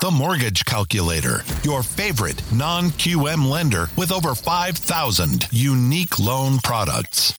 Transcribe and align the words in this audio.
The 0.00 0.10
Mortgage 0.10 0.64
Calculator, 0.66 1.42
your 1.62 1.82
favorite 1.82 2.42
non 2.52 2.90
QM 2.90 3.48
lender 3.48 3.88
with 3.96 4.12
over 4.12 4.34
5,000 4.34 5.48
unique 5.50 6.18
loan 6.18 6.58
products. 6.58 7.34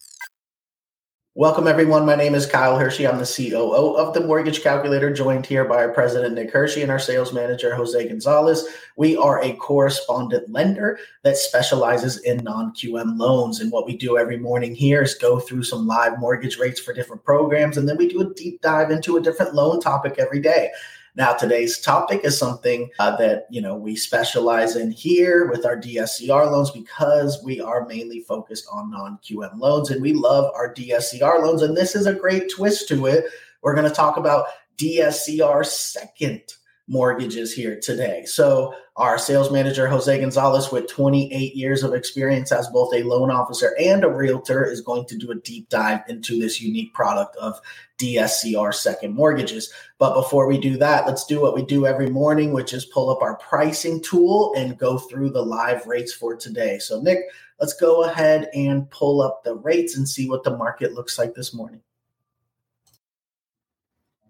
Welcome, 1.37 1.67
everyone. 1.67 2.05
My 2.05 2.15
name 2.15 2.33
is 2.33 2.45
Kyle 2.45 2.79
Hershey. 2.79 3.05
I'm 3.05 3.19
the 3.19 3.25
COO 3.25 3.97
of 3.97 4.13
the 4.13 4.21
Mortgage 4.21 4.63
Calculator, 4.63 5.13
joined 5.13 5.45
here 5.45 5.65
by 5.65 5.83
our 5.83 5.91
president, 5.91 6.35
Nick 6.35 6.49
Hershey, 6.49 6.81
and 6.81 6.89
our 6.89 6.97
sales 6.97 7.33
manager, 7.33 7.75
Jose 7.75 8.07
Gonzalez. 8.07 8.65
We 8.95 9.17
are 9.17 9.43
a 9.43 9.51
correspondent 9.53 10.49
lender 10.49 10.97
that 11.23 11.35
specializes 11.35 12.19
in 12.19 12.37
non 12.37 12.71
QM 12.71 13.19
loans. 13.19 13.59
And 13.59 13.69
what 13.69 13.85
we 13.85 13.97
do 13.97 14.17
every 14.17 14.37
morning 14.37 14.73
here 14.73 15.01
is 15.03 15.15
go 15.15 15.39
through 15.39 15.63
some 15.63 15.85
live 15.85 16.19
mortgage 16.19 16.57
rates 16.57 16.79
for 16.79 16.93
different 16.93 17.23
programs, 17.23 17.77
and 17.77 17.87
then 17.87 17.97
we 17.97 18.07
do 18.07 18.21
a 18.21 18.33
deep 18.33 18.61
dive 18.61 18.89
into 18.89 19.17
a 19.17 19.21
different 19.21 19.53
loan 19.53 19.81
topic 19.81 20.15
every 20.17 20.39
day. 20.39 20.71
Now, 21.17 21.31
today's 21.33 21.79
topic 21.79 22.21
is 22.25 22.37
something 22.37 22.89
uh, 22.99 23.15
that 23.15 23.47
you 23.49 23.61
know 23.61 23.75
we 23.75 23.95
specialize 23.95 24.75
in 24.75 24.91
here 24.91 25.49
with 25.49 25.65
our 25.65 25.77
DSCR 25.77 26.51
loans 26.51 26.71
because 26.71 27.41
we 27.41 27.61
are 27.61 27.85
mainly 27.85 28.19
focused 28.19 28.67
on 28.69 28.91
non-QM 28.91 29.57
loans, 29.57 29.91
and 29.91 30.01
we 30.01 30.11
love 30.13 30.51
our 30.53 30.73
DSCR 30.73 31.41
loans. 31.41 31.61
And 31.61 31.75
this 31.75 31.95
is 31.95 32.05
a 32.05 32.13
great 32.13 32.51
twist 32.51 32.89
to 32.89 33.05
it. 33.05 33.25
We're 33.61 33.75
going 33.75 33.87
to 33.87 33.95
talk 33.95 34.17
about 34.17 34.47
DSCR 34.77 35.65
second 35.65 36.41
mortgages 36.87 37.53
here 37.53 37.79
today. 37.79 38.25
So, 38.25 38.75
our 38.97 39.17
sales 39.17 39.51
manager, 39.51 39.87
Jose 39.87 40.19
Gonzalez, 40.21 40.71
with 40.71 40.87
28 40.87 41.53
years 41.53 41.83
of 41.83 41.93
experience 41.93 42.53
as 42.53 42.69
both 42.69 42.93
a 42.93 43.03
loan 43.03 43.29
officer 43.29 43.75
and 43.77 44.05
a 44.05 44.09
realtor, 44.09 44.63
is 44.63 44.79
going 44.79 45.05
to 45.07 45.17
do 45.17 45.31
a 45.31 45.35
deep 45.35 45.67
dive 45.67 45.99
into 46.07 46.39
this 46.39 46.61
unique 46.61 46.93
product 46.93 47.35
of 47.35 47.59
DSCR 47.97 48.73
second 48.73 49.13
mortgages. 49.13 49.71
But 49.97 50.13
before 50.13 50.47
we 50.47 50.57
do 50.57 50.77
that, 50.77 51.05
let's 51.05 51.25
do 51.25 51.41
what 51.41 51.55
we 51.55 51.65
do 51.65 51.85
every 51.85 52.09
morning, 52.09 52.53
which 52.53 52.73
is 52.73 52.85
pull 52.85 53.09
up 53.09 53.21
our 53.21 53.35
pricing 53.35 54.01
tool 54.01 54.53
and 54.55 54.77
go 54.77 54.97
through 54.97 55.31
the 55.31 55.43
live 55.43 55.85
rates 55.85 56.13
for 56.13 56.37
today. 56.37 56.79
So, 56.79 57.01
Nick, 57.01 57.19
let's 57.59 57.73
go 57.73 58.05
ahead 58.05 58.49
and 58.53 58.89
pull 58.91 59.21
up 59.21 59.43
the 59.43 59.55
rates 59.55 59.97
and 59.97 60.07
see 60.07 60.29
what 60.29 60.45
the 60.45 60.55
market 60.55 60.93
looks 60.93 61.19
like 61.19 61.33
this 61.33 61.53
morning. 61.53 61.81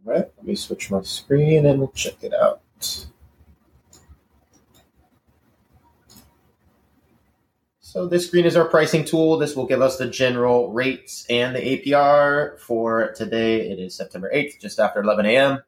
All 0.07 0.13
right, 0.13 0.25
let 0.37 0.45
me 0.45 0.55
switch 0.55 0.89
my 0.89 1.03
screen 1.03 1.67
and 1.67 1.77
we'll 1.77 1.89
check 1.89 2.23
it 2.23 2.33
out. 2.33 2.61
So 7.95 8.05
this 8.05 8.27
screen 8.27 8.43
is 8.43 8.57
our 8.57 8.65
pricing 8.65 9.05
tool. 9.05 9.37
This 9.37 9.55
will 9.55 9.65
give 9.65 9.81
us 9.81 9.97
the 9.97 10.05
general 10.05 10.69
rates 10.73 11.25
and 11.29 11.55
the 11.55 11.61
APR 11.61 12.59
for 12.59 13.13
today. 13.13 13.71
It 13.71 13.79
is 13.79 13.95
September 13.95 14.29
8th, 14.35 14.59
just 14.59 14.81
after 14.81 15.01
11 15.01 15.25
a.m. 15.25 15.63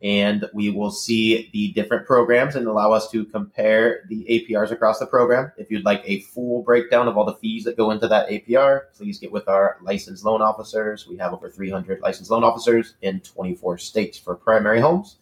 And 0.00 0.48
we 0.54 0.70
will 0.70 0.90
see 0.90 1.50
the 1.52 1.72
different 1.72 2.06
programs 2.06 2.56
and 2.56 2.66
allow 2.66 2.92
us 2.92 3.10
to 3.10 3.26
compare 3.26 4.06
the 4.08 4.24
APRs 4.30 4.70
across 4.70 5.00
the 5.00 5.06
program. 5.06 5.52
If 5.58 5.70
you'd 5.70 5.84
like 5.84 6.02
a 6.06 6.20
full 6.20 6.62
breakdown 6.62 7.08
of 7.08 7.18
all 7.18 7.26
the 7.26 7.34
fees 7.34 7.64
that 7.64 7.76
go 7.76 7.90
into 7.90 8.08
that 8.08 8.30
APR, 8.30 8.84
please 8.96 9.18
get 9.18 9.30
with 9.30 9.46
our 9.46 9.76
licensed 9.82 10.24
loan 10.24 10.40
officers. 10.40 11.06
We 11.06 11.18
have 11.18 11.34
over 11.34 11.50
300 11.50 12.00
licensed 12.00 12.30
loan 12.30 12.42
officers 12.42 12.94
in 13.02 13.20
24 13.20 13.76
states 13.76 14.16
for 14.16 14.34
primary 14.34 14.80
homes. 14.80 15.18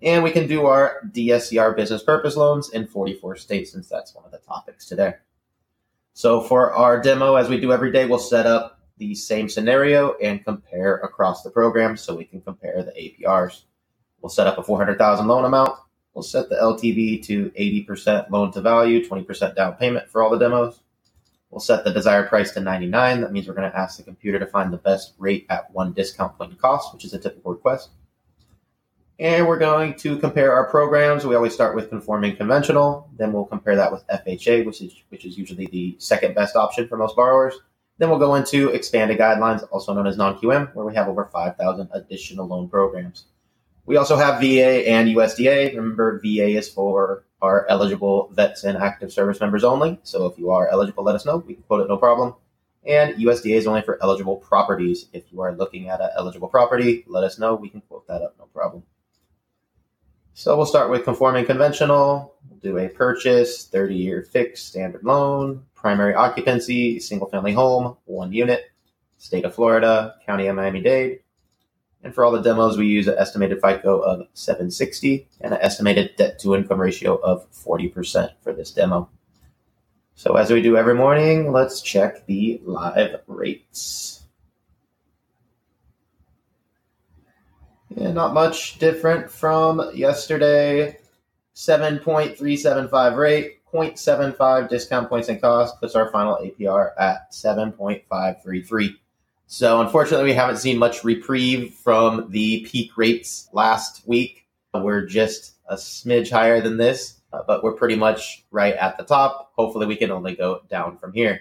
And 0.00 0.24
we 0.24 0.30
can 0.30 0.46
do 0.46 0.64
our 0.64 1.02
DSCR 1.10 1.76
business 1.76 2.02
purpose 2.02 2.36
loans 2.36 2.70
in 2.70 2.86
44 2.86 3.36
states 3.36 3.72
since 3.72 3.86
that's 3.86 4.14
one 4.14 4.24
of 4.24 4.30
the 4.30 4.38
topics 4.38 4.86
today. 4.86 5.16
So 6.14 6.40
for 6.40 6.72
our 6.72 7.00
demo, 7.00 7.34
as 7.34 7.48
we 7.48 7.60
do 7.60 7.72
every 7.72 7.90
day, 7.90 8.06
we'll 8.06 8.20
set 8.20 8.46
up 8.46 8.78
the 8.98 9.16
same 9.16 9.48
scenario 9.48 10.14
and 10.22 10.44
compare 10.44 10.98
across 10.98 11.42
the 11.42 11.50
program 11.50 11.96
so 11.96 12.14
we 12.14 12.24
can 12.24 12.40
compare 12.40 12.84
the 12.84 12.92
APRs. 12.92 13.62
We'll 14.20 14.30
set 14.30 14.46
up 14.46 14.56
a 14.56 14.62
400,000 14.62 15.26
loan 15.26 15.44
amount. 15.44 15.72
We'll 16.14 16.22
set 16.22 16.48
the 16.48 16.54
LTV 16.54 17.26
to 17.26 17.50
80% 17.50 18.30
loan 18.30 18.52
to 18.52 18.60
value, 18.60 19.04
20% 19.04 19.56
down 19.56 19.74
payment 19.74 20.08
for 20.08 20.22
all 20.22 20.30
the 20.30 20.38
demos. 20.38 20.80
We'll 21.50 21.60
set 21.60 21.82
the 21.82 21.92
desired 21.92 22.28
price 22.28 22.52
to 22.52 22.60
99. 22.60 23.20
That 23.20 23.32
means 23.32 23.48
we're 23.48 23.54
going 23.54 23.70
to 23.70 23.76
ask 23.76 23.96
the 23.96 24.04
computer 24.04 24.38
to 24.38 24.46
find 24.46 24.72
the 24.72 24.78
best 24.78 25.14
rate 25.18 25.46
at 25.50 25.68
one 25.72 25.92
discount 25.92 26.38
point 26.38 26.56
cost, 26.60 26.94
which 26.94 27.04
is 27.04 27.12
a 27.12 27.18
typical 27.18 27.52
request. 27.52 27.90
And 29.18 29.46
we're 29.46 29.58
going 29.58 29.94
to 29.94 30.18
compare 30.18 30.52
our 30.52 30.68
programs. 30.68 31.24
We 31.24 31.36
always 31.36 31.54
start 31.54 31.76
with 31.76 31.88
conforming 31.88 32.36
conventional. 32.36 33.08
Then 33.16 33.32
we'll 33.32 33.44
compare 33.44 33.76
that 33.76 33.92
with 33.92 34.04
FHA, 34.08 34.66
which 34.66 34.82
is 34.82 34.92
which 35.08 35.24
is 35.24 35.38
usually 35.38 35.66
the 35.66 35.94
second 35.98 36.34
best 36.34 36.56
option 36.56 36.88
for 36.88 36.96
most 36.96 37.14
borrowers. 37.14 37.54
Then 37.98 38.10
we'll 38.10 38.18
go 38.18 38.34
into 38.34 38.70
expanded 38.70 39.18
guidelines, 39.18 39.64
also 39.70 39.94
known 39.94 40.08
as 40.08 40.16
non-QM, 40.16 40.74
where 40.74 40.84
we 40.84 40.96
have 40.96 41.06
over 41.06 41.26
5,000 41.32 41.90
additional 41.92 42.48
loan 42.48 42.68
programs. 42.68 43.26
We 43.86 43.96
also 43.96 44.16
have 44.16 44.40
VA 44.40 44.88
and 44.88 45.08
USDA. 45.14 45.76
Remember, 45.76 46.18
VA 46.20 46.56
is 46.56 46.68
for 46.68 47.24
our 47.40 47.66
eligible 47.68 48.30
vets 48.32 48.64
and 48.64 48.76
active 48.76 49.12
service 49.12 49.40
members 49.40 49.62
only. 49.62 50.00
So 50.02 50.26
if 50.26 50.38
you 50.38 50.50
are 50.50 50.66
eligible, 50.68 51.04
let 51.04 51.14
us 51.14 51.24
know. 51.24 51.36
We 51.36 51.54
can 51.54 51.62
quote 51.62 51.82
it 51.82 51.88
no 51.88 51.98
problem. 51.98 52.34
And 52.84 53.14
USDA 53.14 53.56
is 53.56 53.66
only 53.66 53.82
for 53.82 54.02
eligible 54.02 54.36
properties. 54.36 55.06
If 55.12 55.30
you 55.30 55.40
are 55.42 55.54
looking 55.54 55.88
at 55.88 56.00
an 56.00 56.10
eligible 56.16 56.48
property, 56.48 57.04
let 57.06 57.22
us 57.22 57.38
know. 57.38 57.54
We 57.54 57.68
can 57.68 57.82
quote 57.82 58.08
that 58.08 58.22
up, 58.22 58.34
no 58.38 58.46
problem. 58.46 58.82
So 60.36 60.56
we'll 60.56 60.66
start 60.66 60.90
with 60.90 61.04
conforming 61.04 61.46
conventional. 61.46 62.34
We'll 62.50 62.58
do 62.58 62.78
a 62.78 62.88
purchase, 62.88 63.66
30 63.68 63.94
year 63.94 64.22
fixed 64.22 64.66
standard 64.66 65.04
loan, 65.04 65.62
primary 65.76 66.12
occupancy, 66.12 66.98
single 66.98 67.28
family 67.28 67.52
home, 67.52 67.96
one 68.06 68.32
unit, 68.32 68.64
state 69.16 69.44
of 69.44 69.54
Florida, 69.54 70.16
county 70.26 70.48
of 70.48 70.56
Miami 70.56 70.82
Dade. 70.82 71.20
And 72.02 72.12
for 72.12 72.24
all 72.24 72.32
the 72.32 72.42
demos, 72.42 72.76
we 72.76 72.88
use 72.88 73.06
an 73.06 73.14
estimated 73.16 73.60
FICO 73.60 74.00
of 74.00 74.26
760 74.34 75.28
and 75.40 75.54
an 75.54 75.60
estimated 75.62 76.16
debt 76.16 76.40
to 76.40 76.56
income 76.56 76.80
ratio 76.80 77.14
of 77.14 77.48
40% 77.52 78.30
for 78.42 78.52
this 78.52 78.72
demo. 78.72 79.08
So 80.16 80.34
as 80.34 80.50
we 80.50 80.60
do 80.60 80.76
every 80.76 80.96
morning, 80.96 81.52
let's 81.52 81.80
check 81.80 82.26
the 82.26 82.60
live 82.64 83.20
rates. 83.28 84.23
Yeah, 87.96 88.12
not 88.12 88.34
much 88.34 88.78
different 88.78 89.30
from 89.30 89.90
yesterday. 89.94 90.98
7.375 91.54 93.16
rate, 93.16 93.64
0.75 93.72 94.68
discount 94.68 95.08
points 95.08 95.28
and 95.28 95.40
cost 95.40 95.78
puts 95.80 95.94
our 95.94 96.10
final 96.10 96.36
APR 96.36 96.90
at 96.98 97.30
7.533. 97.32 98.96
So 99.46 99.80
unfortunately, 99.80 100.24
we 100.24 100.32
haven't 100.32 100.56
seen 100.56 100.78
much 100.78 101.04
reprieve 101.04 101.74
from 101.74 102.30
the 102.30 102.66
peak 102.66 102.96
rates 102.96 103.48
last 103.52 104.06
week. 104.08 104.46
We're 104.72 105.06
just 105.06 105.54
a 105.68 105.76
smidge 105.76 106.30
higher 106.30 106.60
than 106.60 106.76
this, 106.76 107.20
uh, 107.32 107.42
but 107.46 107.62
we're 107.62 107.76
pretty 107.76 107.94
much 107.94 108.44
right 108.50 108.74
at 108.74 108.98
the 108.98 109.04
top. 109.04 109.52
Hopefully, 109.54 109.86
we 109.86 109.94
can 109.94 110.10
only 110.10 110.34
go 110.34 110.62
down 110.68 110.98
from 110.98 111.12
here. 111.12 111.40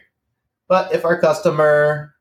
But 0.68 0.94
if 0.94 1.06
our 1.06 1.20
customer 1.20 2.13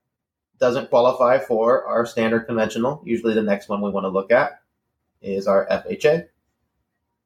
doesn't 0.62 0.90
qualify 0.90 1.40
for 1.40 1.84
our 1.86 2.06
standard 2.06 2.46
conventional. 2.46 3.02
Usually 3.04 3.34
the 3.34 3.42
next 3.42 3.68
one 3.68 3.82
we 3.82 3.90
want 3.90 4.04
to 4.04 4.10
look 4.10 4.30
at 4.30 4.60
is 5.20 5.48
our 5.48 5.66
FHA. 5.66 6.28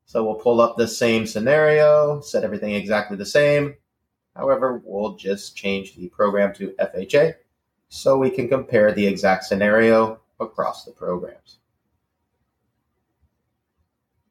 So 0.06 0.24
we'll 0.24 0.36
pull 0.36 0.62
up 0.62 0.78
the 0.78 0.88
same 0.88 1.26
scenario, 1.26 2.22
set 2.22 2.44
everything 2.44 2.74
exactly 2.74 3.18
the 3.18 3.26
same. 3.26 3.74
However, 4.34 4.80
we'll 4.82 5.16
just 5.16 5.54
change 5.54 5.94
the 5.94 6.08
program 6.08 6.54
to 6.54 6.74
FHA 6.80 7.34
so 7.90 8.16
we 8.16 8.30
can 8.30 8.48
compare 8.48 8.92
the 8.92 9.06
exact 9.06 9.44
scenario 9.44 10.18
across 10.40 10.86
the 10.86 10.92
programs. 10.92 11.58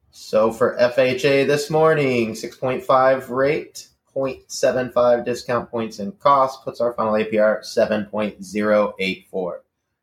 So 0.09 0.51
for 0.51 0.75
FHA 0.77 1.45
this 1.45 1.69
morning, 1.69 2.31
6.5 2.31 3.29
rate, 3.29 3.88
0.75 4.15 5.25
discount 5.25 5.69
points 5.69 5.99
in 5.99 6.11
cost 6.13 6.63
puts 6.63 6.79
our 6.79 6.93
final 6.93 7.13
APR 7.13 7.59
7.084. 7.61 9.57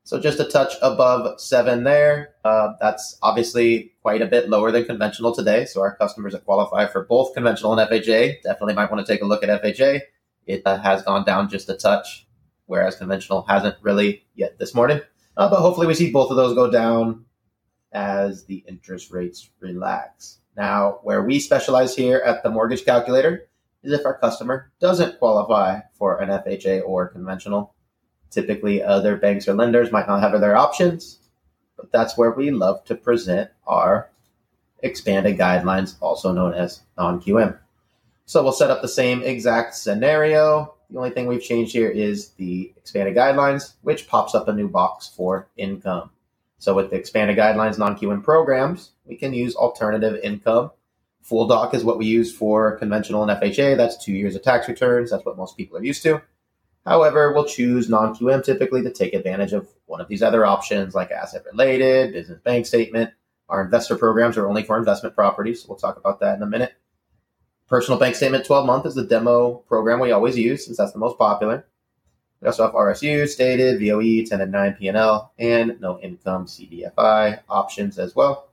So 0.05 0.19
just 0.19 0.41
a 0.41 0.45
touch 0.45 0.75
above 0.83 1.41
seven 1.41 1.85
there. 1.85 2.35
Uh, 2.45 2.73
that's 2.81 3.17
obviously 3.23 3.93
quite 4.03 4.21
a 4.21 4.27
bit 4.27 4.49
lower 4.49 4.73
than 4.73 4.85
conventional 4.85 5.33
today. 5.33 5.65
So 5.65 5.81
our 5.81 5.97
customers 5.97 6.33
that 6.33 6.45
qualify 6.45 6.87
for 6.87 7.05
both 7.05 7.35
conventional 7.35 7.79
and 7.79 7.89
FHA 7.89 8.43
definitely 8.43 8.75
might 8.75 8.91
want 8.91 9.07
to 9.07 9.13
take 9.13 9.23
a 9.23 9.27
look 9.27 9.45
at 9.45 9.63
FHA. 9.63 10.01
It 10.47 10.63
uh, 10.67 10.79
has 10.79 11.03
gone 11.03 11.25
down 11.25 11.49
just 11.49 11.69
a 11.69 11.75
touch, 11.75 12.27
whereas 12.67 12.97
conventional 12.97 13.43
hasn't 13.43 13.77
really 13.81 14.25
yet 14.35 14.59
this 14.59 14.75
morning. 14.75 15.01
Uh, 15.37 15.49
but 15.49 15.61
hopefully 15.61 15.87
we 15.87 15.95
see 15.95 16.11
both 16.11 16.31
of 16.31 16.37
those 16.37 16.55
go 16.55 16.69
down 16.69 17.25
as 17.93 18.45
the 18.45 18.65
interest 18.67 19.13
rates 19.13 19.51
relax. 19.61 20.41
Now, 20.57 20.99
where 21.05 21.23
we 21.23 21.39
specialize 21.39 21.95
here 21.95 22.19
at 22.19 22.43
the 22.43 22.51
mortgage 22.51 22.85
calculator 22.85 23.49
is 23.83 23.93
if 23.93 24.07
our 24.07 24.19
customer 24.19 24.71
doesn't 24.81 25.19
qualify 25.19 25.81
for 25.95 26.19
an 26.19 26.29
FHA 26.29 26.83
or 26.87 27.09
conventional. 27.09 27.75
Typically, 28.31 28.83
other 28.83 29.17
banks 29.17 29.47
or 29.47 29.55
lenders 29.55 29.93
might 29.93 30.07
not 30.07 30.21
have 30.21 30.35
other 30.35 30.57
options, 30.57 31.19
but 31.77 31.93
that's 31.93 32.17
where 32.17 32.31
we 32.31 32.51
love 32.51 32.85
to 32.85 32.95
present 32.95 33.51
our 33.67 34.11
expanded 34.83 35.39
guidelines, 35.39 35.97
also 36.01 36.33
known 36.33 36.55
as 36.55 36.83
non 36.97 37.21
QM. 37.21 37.59
So 38.25 38.43
we'll 38.43 38.53
set 38.53 38.71
up 38.71 38.83
the 38.83 38.89
same 38.89 39.23
exact 39.23 39.75
scenario. 39.75 40.75
The 40.91 40.99
only 40.99 41.11
thing 41.11 41.27
we've 41.27 41.43
changed 41.43 41.73
here 41.73 41.89
is 41.89 42.31
the 42.31 42.73
expanded 42.77 43.17
guidelines, 43.17 43.75
which 43.83 44.09
pops 44.09 44.35
up 44.35 44.49
a 44.49 44.53
new 44.53 44.69
box 44.69 45.09
for 45.09 45.49
income. 45.57 46.11
So 46.59 46.75
with 46.75 46.91
the 46.91 46.97
expanded 46.97 47.37
guidelines 47.37 47.79
non-QM 47.79 48.23
programs, 48.23 48.93
we 49.05 49.17
can 49.17 49.35
use 49.35 49.57
alternative 49.57 50.21
income. 50.23 50.71
Full 51.23 51.47
doc 51.47 51.73
is 51.73 51.85
what 51.85 51.99
we 51.99 52.07
use 52.07 52.35
for 52.35 52.77
conventional 52.79 53.23
and 53.23 53.41
FHA. 53.41 53.77
That's 53.77 54.03
two 54.03 54.13
years 54.13 54.35
of 54.35 54.43
tax 54.43 54.69
returns. 54.69 55.11
That's 55.11 55.25
what 55.25 55.37
most 55.37 55.57
people 55.57 55.79
are 55.79 55.85
used 55.85 56.03
to. 56.03 56.21
However, 56.85 57.33
we'll 57.33 57.45
choose 57.45 57.89
non-QM 57.89 58.45
typically 58.45 58.83
to 58.83 58.91
take 58.91 59.15
advantage 59.15 59.53
of 59.53 59.69
one 59.87 60.01
of 60.01 60.09
these 60.09 60.23
other 60.23 60.45
options 60.45 60.95
like 60.97 61.13
asset 61.13 61.45
related, 61.51 62.13
business 62.13 62.41
bank 62.41 62.67
statement. 62.67 63.11
Our 63.49 63.63
investor 63.63 63.97
programs 63.97 64.37
are 64.37 64.49
only 64.49 64.65
for 64.65 64.77
investment 64.77 65.15
properties. 65.15 65.63
So 65.63 65.69
we'll 65.69 65.79
talk 65.79 65.97
about 65.97 66.19
that 66.21 66.37
in 66.37 66.43
a 66.43 66.47
minute. 66.47 66.75
Personal 67.69 68.01
bank 68.01 68.17
statement 68.17 68.45
12 68.45 68.67
month 68.67 68.87
is 68.87 68.95
the 68.95 69.05
demo 69.05 69.55
program 69.69 70.01
we 70.01 70.11
always 70.11 70.37
use 70.37 70.65
since 70.65 70.77
that's 70.77 70.93
the 70.93 70.99
most 70.99 71.19
popular. 71.19 71.67
We 72.41 72.49
also 72.49 72.65
have 72.65 72.75
RSU, 72.75 73.29
stated, 73.29 73.79
VOE, 73.79 74.27
10 74.29 74.41
and 74.41 74.51
9 74.51 74.75
P&L, 74.75 75.33
and 75.39 75.81
no 75.81 76.01
income 76.01 76.47
CDFI 76.47 77.41
options 77.49 78.01
as 78.01 78.17
well. 78.17 78.52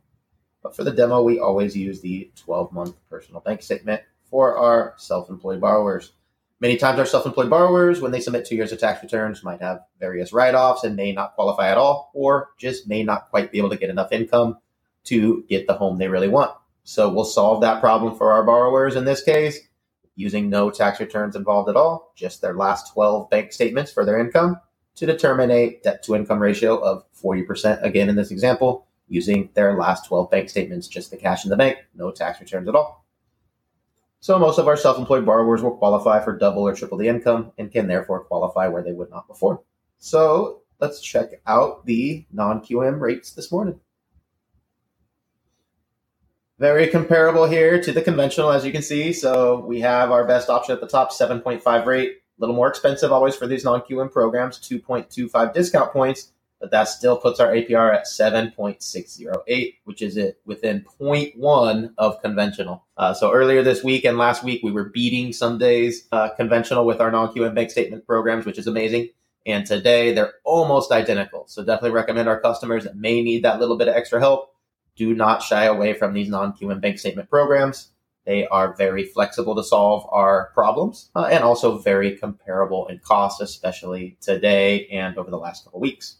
But 0.61 0.75
for 0.75 0.83
the 0.83 0.91
demo, 0.91 1.21
we 1.23 1.39
always 1.39 1.75
use 1.75 2.01
the 2.01 2.31
12 2.35 2.71
month 2.71 2.95
personal 3.09 3.41
bank 3.41 3.61
statement 3.61 4.01
for 4.29 4.57
our 4.57 4.93
self 4.97 5.29
employed 5.29 5.61
borrowers. 5.61 6.13
Many 6.61 6.75
times, 6.75 6.99
our 6.99 7.05
self 7.05 7.25
employed 7.25 7.49
borrowers, 7.49 8.01
when 8.01 8.11
they 8.11 8.19
submit 8.19 8.45
two 8.45 8.55
years 8.55 8.71
of 8.71 8.79
tax 8.79 9.01
returns, 9.01 9.43
might 9.43 9.61
have 9.61 9.85
various 9.99 10.33
write 10.33 10.55
offs 10.55 10.83
and 10.83 10.95
may 10.95 11.13
not 11.13 11.35
qualify 11.35 11.69
at 11.69 11.77
all, 11.77 12.11
or 12.13 12.49
just 12.57 12.87
may 12.87 13.03
not 13.03 13.29
quite 13.29 13.51
be 13.51 13.57
able 13.57 13.69
to 13.69 13.77
get 13.77 13.89
enough 13.89 14.11
income 14.11 14.57
to 15.05 15.45
get 15.47 15.67
the 15.67 15.73
home 15.73 15.97
they 15.97 16.09
really 16.09 16.27
want. 16.27 16.51
So, 16.83 17.09
we'll 17.09 17.23
solve 17.23 17.61
that 17.61 17.79
problem 17.79 18.17
for 18.17 18.33
our 18.33 18.43
borrowers 18.43 18.95
in 18.95 19.05
this 19.05 19.23
case 19.23 19.59
using 20.19 20.49
no 20.49 20.69
tax 20.69 20.99
returns 20.99 21.37
involved 21.37 21.69
at 21.69 21.77
all, 21.77 22.11
just 22.13 22.41
their 22.41 22.53
last 22.53 22.91
12 22.91 23.29
bank 23.29 23.53
statements 23.53 23.89
for 23.89 24.03
their 24.03 24.19
income 24.19 24.59
to 24.95 25.05
determine 25.05 25.49
a 25.49 25.79
debt 25.81 26.03
to 26.03 26.13
income 26.13 26.39
ratio 26.39 26.75
of 26.77 27.05
40%. 27.13 27.81
Again, 27.83 28.09
in 28.09 28.17
this 28.17 28.29
example, 28.29 28.85
using 29.09 29.49
their 29.53 29.75
last 29.77 30.05
12 30.05 30.31
bank 30.31 30.49
statements, 30.49 30.87
just 30.87 31.11
the 31.11 31.17
cash 31.17 31.43
in 31.43 31.49
the 31.49 31.57
bank, 31.57 31.79
no 31.95 32.11
tax 32.11 32.39
returns 32.39 32.69
at 32.69 32.75
all. 32.75 33.05
So 34.21 34.37
most 34.37 34.59
of 34.59 34.67
our 34.67 34.77
self-employed 34.77 35.25
borrowers 35.25 35.61
will 35.61 35.77
qualify 35.77 36.23
for 36.23 36.37
double 36.37 36.63
or 36.63 36.75
triple 36.75 36.97
the 36.97 37.07
income 37.07 37.51
and 37.57 37.71
can 37.71 37.87
therefore 37.87 38.23
qualify 38.23 38.67
where 38.67 38.83
they 38.83 38.91
would 38.91 39.09
not 39.09 39.27
before. 39.27 39.63
So 39.97 40.61
let's 40.79 41.01
check 41.01 41.41
out 41.47 41.85
the 41.85 42.25
non-QM 42.31 42.99
rates 42.99 43.31
this 43.31 43.51
morning. 43.51 43.79
Very 46.57 46.87
comparable 46.87 47.47
here 47.47 47.81
to 47.81 47.91
the 47.93 48.01
conventional, 48.01 48.51
as 48.51 48.65
you 48.65 48.73
can 48.73 48.81
see. 48.81 49.13
So 49.13 49.65
we 49.65 49.79
have 49.79 50.11
our 50.11 50.25
best 50.25 50.49
option 50.49 50.73
at 50.73 50.81
the 50.81 50.87
top, 50.87 51.11
7.5 51.11 51.85
rate. 51.85 52.09
A 52.09 52.39
little 52.39 52.55
more 52.55 52.67
expensive 52.67 53.13
always 53.13 53.35
for 53.35 53.47
these 53.47 53.63
non-QM 53.63 54.11
programs, 54.11 54.59
2.25 54.59 55.53
discount 55.53 55.93
points 55.93 56.33
but 56.59 56.71
that 56.71 56.89
still 56.89 57.17
puts 57.17 57.39
our 57.39 57.51
APR 57.51 57.93
at 57.93 58.05
7.608, 58.05 59.75
which 59.85 60.01
is 60.01 60.17
it 60.17 60.39
within 60.45 60.85
0.1 60.99 61.93
of 61.97 62.21
conventional. 62.21 62.85
Uh, 62.97 63.13
so 63.13 63.31
earlier 63.31 63.63
this 63.63 63.83
week 63.83 64.03
and 64.03 64.17
last 64.17 64.43
week, 64.43 64.61
we 64.63 64.71
were 64.71 64.89
beating 64.89 65.31
some 65.31 65.57
days 65.57 66.07
uh, 66.11 66.29
conventional 66.29 66.85
with 66.85 66.99
our 66.99 67.11
non-QM 67.11 67.55
bank 67.55 67.71
statement 67.71 68.05
programs, 68.05 68.45
which 68.45 68.57
is 68.57 68.67
amazing. 68.67 69.09
And 69.45 69.65
today 69.65 70.13
they're 70.13 70.33
almost 70.43 70.91
identical. 70.91 71.45
So 71.47 71.63
definitely 71.63 71.91
recommend 71.91 72.27
our 72.27 72.41
customers 72.41 72.83
that 72.83 72.97
may 72.97 73.21
need 73.21 73.43
that 73.43 73.59
little 73.59 73.77
bit 73.77 73.87
of 73.87 73.95
extra 73.95 74.19
help. 74.19 74.53
Do 74.97 75.13
not 75.13 75.41
shy 75.41 75.63
away 75.63 75.93
from 75.93 76.13
these 76.13 76.27
non-QM 76.27 76.81
bank 76.81 76.99
statement 76.99 77.29
programs. 77.29 77.91
They 78.25 78.45
are 78.47 78.75
very 78.75 79.05
flexible 79.05 79.55
to 79.55 79.63
solve 79.63 80.05
our 80.11 80.51
problems 80.53 81.09
uh, 81.15 81.29
and 81.31 81.43
also 81.43 81.77
very 81.77 82.17
comparable 82.17 82.85
in 82.87 82.99
cost, 82.99 83.41
especially 83.41 84.17
today 84.21 84.87
and 84.87 85.17
over 85.17 85.31
the 85.31 85.37
last 85.37 85.63
couple 85.63 85.79
weeks. 85.79 86.17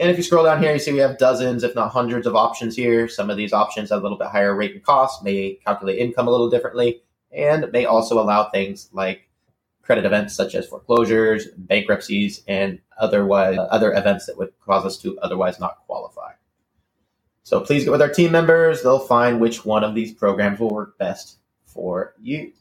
And 0.00 0.08
if 0.08 0.16
you 0.16 0.22
scroll 0.22 0.44
down 0.44 0.62
here, 0.62 0.72
you 0.72 0.78
see 0.78 0.94
we 0.94 0.98
have 1.00 1.18
dozens, 1.18 1.62
if 1.62 1.74
not 1.74 1.90
hundreds 1.90 2.26
of 2.26 2.34
options 2.34 2.74
here. 2.74 3.06
Some 3.06 3.28
of 3.28 3.36
these 3.36 3.52
options 3.52 3.90
have 3.90 3.98
a 3.98 4.02
little 4.02 4.16
bit 4.16 4.28
higher 4.28 4.56
rate 4.56 4.72
and 4.72 4.82
cost, 4.82 5.22
may 5.22 5.58
calculate 5.66 5.98
income 5.98 6.26
a 6.26 6.30
little 6.30 6.48
differently, 6.48 7.02
and 7.30 7.70
may 7.70 7.84
also 7.84 8.18
allow 8.18 8.48
things 8.48 8.88
like 8.94 9.28
credit 9.82 10.06
events 10.06 10.34
such 10.34 10.54
as 10.54 10.66
foreclosures, 10.66 11.48
bankruptcies, 11.54 12.42
and 12.48 12.80
otherwise 12.98 13.58
uh, 13.58 13.64
other 13.64 13.92
events 13.92 14.24
that 14.24 14.38
would 14.38 14.58
cause 14.64 14.86
us 14.86 14.96
to 14.96 15.18
otherwise 15.18 15.60
not 15.60 15.84
qualify. 15.84 16.32
So 17.42 17.60
please 17.60 17.84
get 17.84 17.90
with 17.90 18.00
our 18.00 18.08
team 18.08 18.32
members. 18.32 18.82
They'll 18.82 19.00
find 19.00 19.38
which 19.38 19.66
one 19.66 19.84
of 19.84 19.94
these 19.94 20.14
programs 20.14 20.60
will 20.60 20.70
work 20.70 20.96
best 20.96 21.40
for 21.66 22.14
you. 22.18 22.52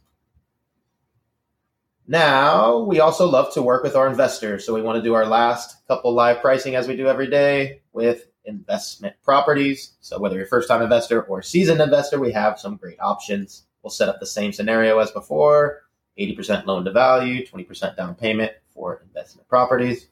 Now, 2.10 2.80
we 2.80 3.02
also 3.02 3.30
love 3.30 3.54
to 3.54 3.62
work 3.62 3.84
with 3.84 3.96
our 3.96 4.08
investors. 4.08 4.66
So 4.66 4.74
we 4.74 4.82
want 4.82 4.96
to 4.96 5.04
do 5.04 5.14
our 5.14 5.28
last 5.28 5.86
couple 5.88 6.12
live 6.12 6.42
pricing 6.42 6.74
as 6.74 6.88
we 6.88 6.96
do 6.96 7.06
every 7.06 7.30
day 7.30 7.82
with 7.94 8.26
investment 8.46 9.16
properties. 9.24 9.92
So 10.02 10.18
whether 10.18 10.34
you're 10.34 10.46
a 10.46 10.48
first 10.48 10.68
time 10.68 10.82
investor 10.82 11.22
or 11.22 11.44
seasoned 11.44 11.82
investor, 11.82 12.20
we 12.20 12.32
have 12.32 12.60
some 12.60 12.78
great 12.78 13.00
options. 13.00 13.68
We'll 13.84 13.92
set 13.92 14.10
up 14.10 14.20
the 14.20 14.26
same 14.26 14.52
scenario 14.52 14.98
as 14.98 15.12
before 15.12 15.84
80% 16.18 16.66
loan 16.66 16.84
to 16.86 16.92
value, 16.92 17.46
20% 17.46 17.96
down 17.96 18.16
payment 18.16 18.54
for 18.74 19.04
investment 19.06 19.48
properties. 19.48 20.08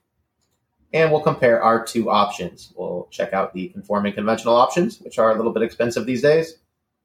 And 0.93 1.11
we'll 1.11 1.21
compare 1.21 1.63
our 1.63 1.83
two 1.83 2.11
options. 2.11 2.73
We'll 2.77 3.07
check 3.09 3.33
out 3.33 3.55
the 3.55 3.69
conforming 3.69 4.13
conventional 4.13 4.55
options, 4.55 4.99
which 4.99 5.17
are 5.17 5.31
a 5.31 5.35
little 5.35 5.51
bit 5.51 5.63
expensive 5.63 6.05
these 6.05 6.21
days. 6.21 6.59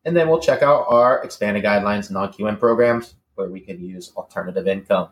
And 0.05 0.15
then 0.15 0.29
we'll 0.29 0.39
check 0.39 0.61
out 0.61 0.85
our 0.89 1.25
expanded 1.25 1.65
guidelines 1.65 2.11
non 2.11 2.31
QM 2.31 2.59
programs, 2.59 3.15
where 3.35 3.49
we 3.49 3.61
can 3.61 3.81
use 3.81 4.13
alternative 4.17 4.67
income. 4.67 5.09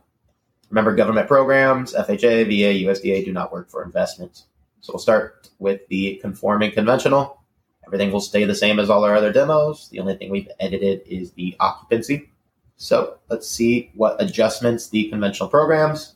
Remember, 0.71 0.95
government 0.95 1.27
programs, 1.27 1.95
FHA, 1.95 2.45
VA, 2.45 2.87
USDA 2.87 3.25
do 3.25 3.33
not 3.33 3.53
work 3.53 3.69
for 3.69 3.83
investments. 3.83 4.47
So 4.81 4.93
we'll 4.93 5.01
start 5.01 5.51
with 5.59 5.87
the 5.89 6.17
conforming 6.23 6.73
conventional. 6.73 7.43
Everything 7.87 8.13
will 8.13 8.21
stay 8.21 8.45
the 8.45 8.55
same 8.55 8.79
as 8.79 8.89
all 8.89 9.05
our 9.05 9.17
other 9.17 9.33
demos. 9.33 9.89
The 9.89 9.99
only 9.99 10.17
thing 10.17 10.31
we've 10.31 10.49
edited 10.61 11.03
is 11.07 11.33
the 11.33 11.57
occupancy. 11.59 12.31
So 12.77 13.19
let's 13.29 13.49
see 13.49 13.91
what 13.95 14.23
adjustments 14.23 14.89
the 14.89 15.09
conventional 15.11 15.49
programs 15.49 16.15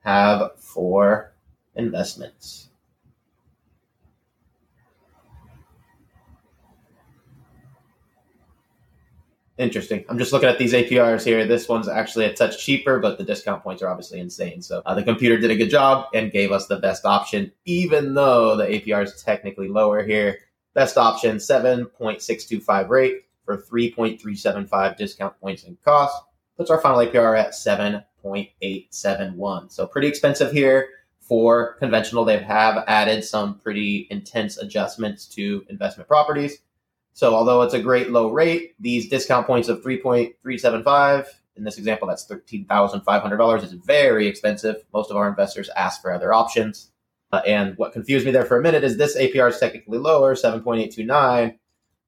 have 0.00 0.52
for 0.58 1.32
investments. 1.74 2.65
Interesting. 9.58 10.04
I'm 10.08 10.18
just 10.18 10.32
looking 10.34 10.50
at 10.50 10.58
these 10.58 10.74
APRs 10.74 11.24
here. 11.24 11.46
This 11.46 11.66
one's 11.66 11.88
actually 11.88 12.26
a 12.26 12.34
touch 12.34 12.62
cheaper, 12.62 12.98
but 12.98 13.16
the 13.16 13.24
discount 13.24 13.62
points 13.62 13.82
are 13.82 13.88
obviously 13.88 14.20
insane. 14.20 14.60
So 14.60 14.82
uh, 14.84 14.94
the 14.94 15.02
computer 15.02 15.38
did 15.38 15.50
a 15.50 15.56
good 15.56 15.70
job 15.70 16.08
and 16.12 16.30
gave 16.30 16.52
us 16.52 16.66
the 16.66 16.76
best 16.76 17.06
option, 17.06 17.50
even 17.64 18.12
though 18.12 18.54
the 18.56 18.66
APR 18.66 19.04
is 19.04 19.22
technically 19.22 19.68
lower 19.68 20.04
here. 20.04 20.40
Best 20.74 20.98
option, 20.98 21.38
7.625 21.38 22.88
rate 22.90 23.22
for 23.46 23.56
3.375 23.56 24.98
discount 24.98 25.40
points 25.40 25.64
and 25.64 25.82
cost. 25.82 26.22
Puts 26.58 26.70
our 26.70 26.82
final 26.82 26.98
APR 26.98 27.38
at 27.38 27.52
7.871. 27.52 29.72
So 29.72 29.86
pretty 29.86 30.08
expensive 30.08 30.52
here 30.52 30.90
for 31.18 31.74
conventional. 31.74 32.26
They 32.26 32.38
have 32.38 32.84
added 32.86 33.24
some 33.24 33.58
pretty 33.58 34.06
intense 34.10 34.58
adjustments 34.58 35.24
to 35.28 35.64
investment 35.70 36.08
properties. 36.08 36.58
So 37.16 37.34
although 37.34 37.62
it's 37.62 37.72
a 37.72 37.80
great 37.80 38.10
low 38.10 38.30
rate, 38.30 38.74
these 38.78 39.08
discount 39.08 39.46
points 39.46 39.70
of 39.70 39.82
3.375, 39.82 41.26
in 41.56 41.64
this 41.64 41.78
example, 41.78 42.06
that's 42.06 42.26
$13,500 42.26 43.62
is 43.62 43.72
very 43.72 44.26
expensive. 44.26 44.84
Most 44.92 45.10
of 45.10 45.16
our 45.16 45.26
investors 45.26 45.70
ask 45.74 46.02
for 46.02 46.12
other 46.12 46.34
options. 46.34 46.90
Uh, 47.32 47.40
and 47.46 47.74
what 47.78 47.94
confused 47.94 48.26
me 48.26 48.32
there 48.32 48.44
for 48.44 48.58
a 48.58 48.62
minute 48.62 48.84
is 48.84 48.98
this 48.98 49.16
APR 49.16 49.48
is 49.48 49.58
technically 49.58 49.96
lower, 49.96 50.34
7.829, 50.34 51.56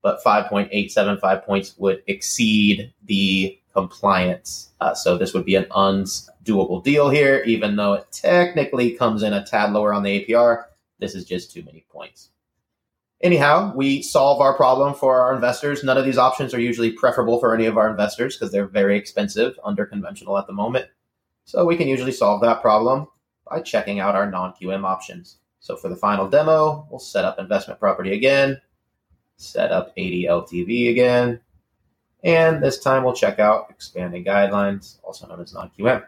but 0.02 0.22
5.875 0.22 1.42
points 1.42 1.74
would 1.78 2.02
exceed 2.06 2.92
the 3.06 3.58
compliance. 3.72 4.72
Uh, 4.78 4.92
so 4.92 5.16
this 5.16 5.32
would 5.32 5.46
be 5.46 5.54
an 5.54 5.64
undoable 5.70 6.84
deal 6.84 7.08
here, 7.08 7.42
even 7.46 7.76
though 7.76 7.94
it 7.94 8.12
technically 8.12 8.90
comes 8.90 9.22
in 9.22 9.32
a 9.32 9.42
tad 9.42 9.72
lower 9.72 9.94
on 9.94 10.02
the 10.02 10.26
APR. 10.26 10.64
This 10.98 11.14
is 11.14 11.24
just 11.24 11.50
too 11.50 11.62
many 11.62 11.86
points. 11.88 12.28
Anyhow, 13.20 13.72
we 13.74 14.00
solve 14.00 14.40
our 14.40 14.54
problem 14.54 14.94
for 14.94 15.20
our 15.20 15.34
investors. 15.34 15.82
None 15.82 15.98
of 15.98 16.04
these 16.04 16.18
options 16.18 16.54
are 16.54 16.60
usually 16.60 16.92
preferable 16.92 17.40
for 17.40 17.52
any 17.52 17.66
of 17.66 17.76
our 17.76 17.90
investors 17.90 18.36
because 18.36 18.52
they're 18.52 18.68
very 18.68 18.96
expensive 18.96 19.58
under 19.64 19.84
conventional 19.84 20.38
at 20.38 20.46
the 20.46 20.52
moment. 20.52 20.86
So 21.44 21.64
we 21.64 21.76
can 21.76 21.88
usually 21.88 22.12
solve 22.12 22.40
that 22.42 22.62
problem 22.62 23.08
by 23.50 23.60
checking 23.60 23.98
out 23.98 24.14
our 24.14 24.30
non-QM 24.30 24.84
options. 24.84 25.38
So 25.58 25.76
for 25.76 25.88
the 25.88 25.96
final 25.96 26.28
demo, 26.28 26.86
we'll 26.90 27.00
set 27.00 27.24
up 27.24 27.40
investment 27.40 27.80
property 27.80 28.12
again, 28.12 28.60
set 29.36 29.72
up 29.72 29.92
80 29.96 30.24
LTV 30.24 30.90
again, 30.90 31.40
and 32.22 32.62
this 32.62 32.78
time 32.78 33.02
we'll 33.02 33.14
check 33.14 33.38
out 33.38 33.66
expanding 33.70 34.24
guidelines, 34.24 34.98
also 35.02 35.26
known 35.26 35.40
as 35.40 35.54
non-QM. 35.54 36.04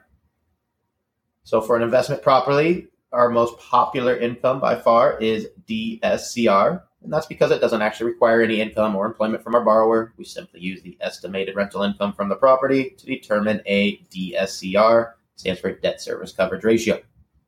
So 1.43 1.61
for 1.61 1.77
an 1.77 1.83
investment 1.83 2.23
property, 2.23 2.89
our 3.13 3.31
most 3.31 3.59
popular 3.59 4.17
income 4.17 4.61
by 4.61 4.77
far 4.77 5.19
is 5.19 5.49
DSCR, 5.69 6.83
and 7.03 7.13
that's 7.13 7.27
because 7.27 7.51
it 7.51 7.61
doesn't 7.61 7.83
actually 7.83 8.11
require 8.11 8.43
any 8.43 8.61
income 8.61 8.95
or 8.95 9.07
employment 9.07 9.43
from 9.43 9.55
our 9.55 9.65
borrower. 9.65 10.13
We 10.17 10.25
simply 10.25 10.61
use 10.61 10.83
the 10.83 10.97
estimated 11.01 11.57
rental 11.57 11.83
income 11.83 12.13
from 12.13 12.29
the 12.29 12.37
property 12.37 12.91
to 12.99 13.07
determine 13.07 13.63
a 13.67 13.99
DSCR, 14.15 15.13
stands 15.37 15.61
for 15.61 15.73
debt 15.73 16.01
service 16.01 16.33
coverage 16.33 16.65
ratio. 16.65 17.01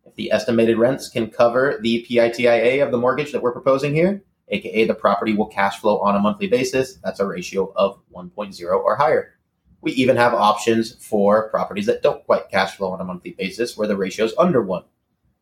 If 0.06 0.14
the 0.14 0.32
estimated 0.32 0.78
rents 0.78 1.09
can 1.09 1.30
cover 1.30 1.78
the 1.80 2.06
PITIA 2.09 2.82
of 2.85 2.90
the 2.90 2.99
mortgage 2.99 3.32
that 3.32 3.42
we're 3.42 3.52
proposing 3.52 3.94
here, 3.94 4.23
aka 4.49 4.87
the 4.87 4.94
property 4.94 5.35
will 5.35 5.47
cash 5.47 5.78
flow 5.80 5.99
on 6.00 6.16
a 6.16 6.21
monthly 6.21 6.47
basis, 6.47 6.97
that's 6.97 7.21
a 7.21 7.26
ratio 7.26 7.73
of 7.76 8.00
1.0 8.14 8.71
or 8.71 8.97
higher. 8.97 9.35
We 9.82 9.92
even 9.92 10.16
have 10.16 10.32
options 10.32 10.94
for 10.94 11.50
properties 11.50 11.87
that 11.87 12.02
don't 12.02 12.25
quite 12.25 12.49
cash 12.50 12.76
flow 12.76 12.92
on 12.92 13.00
a 13.00 13.04
monthly 13.04 13.32
basis 13.32 13.76
where 13.76 13.88
the 13.88 13.97
ratio 13.97 14.25
is 14.25 14.35
under 14.38 14.62
1. 14.62 14.85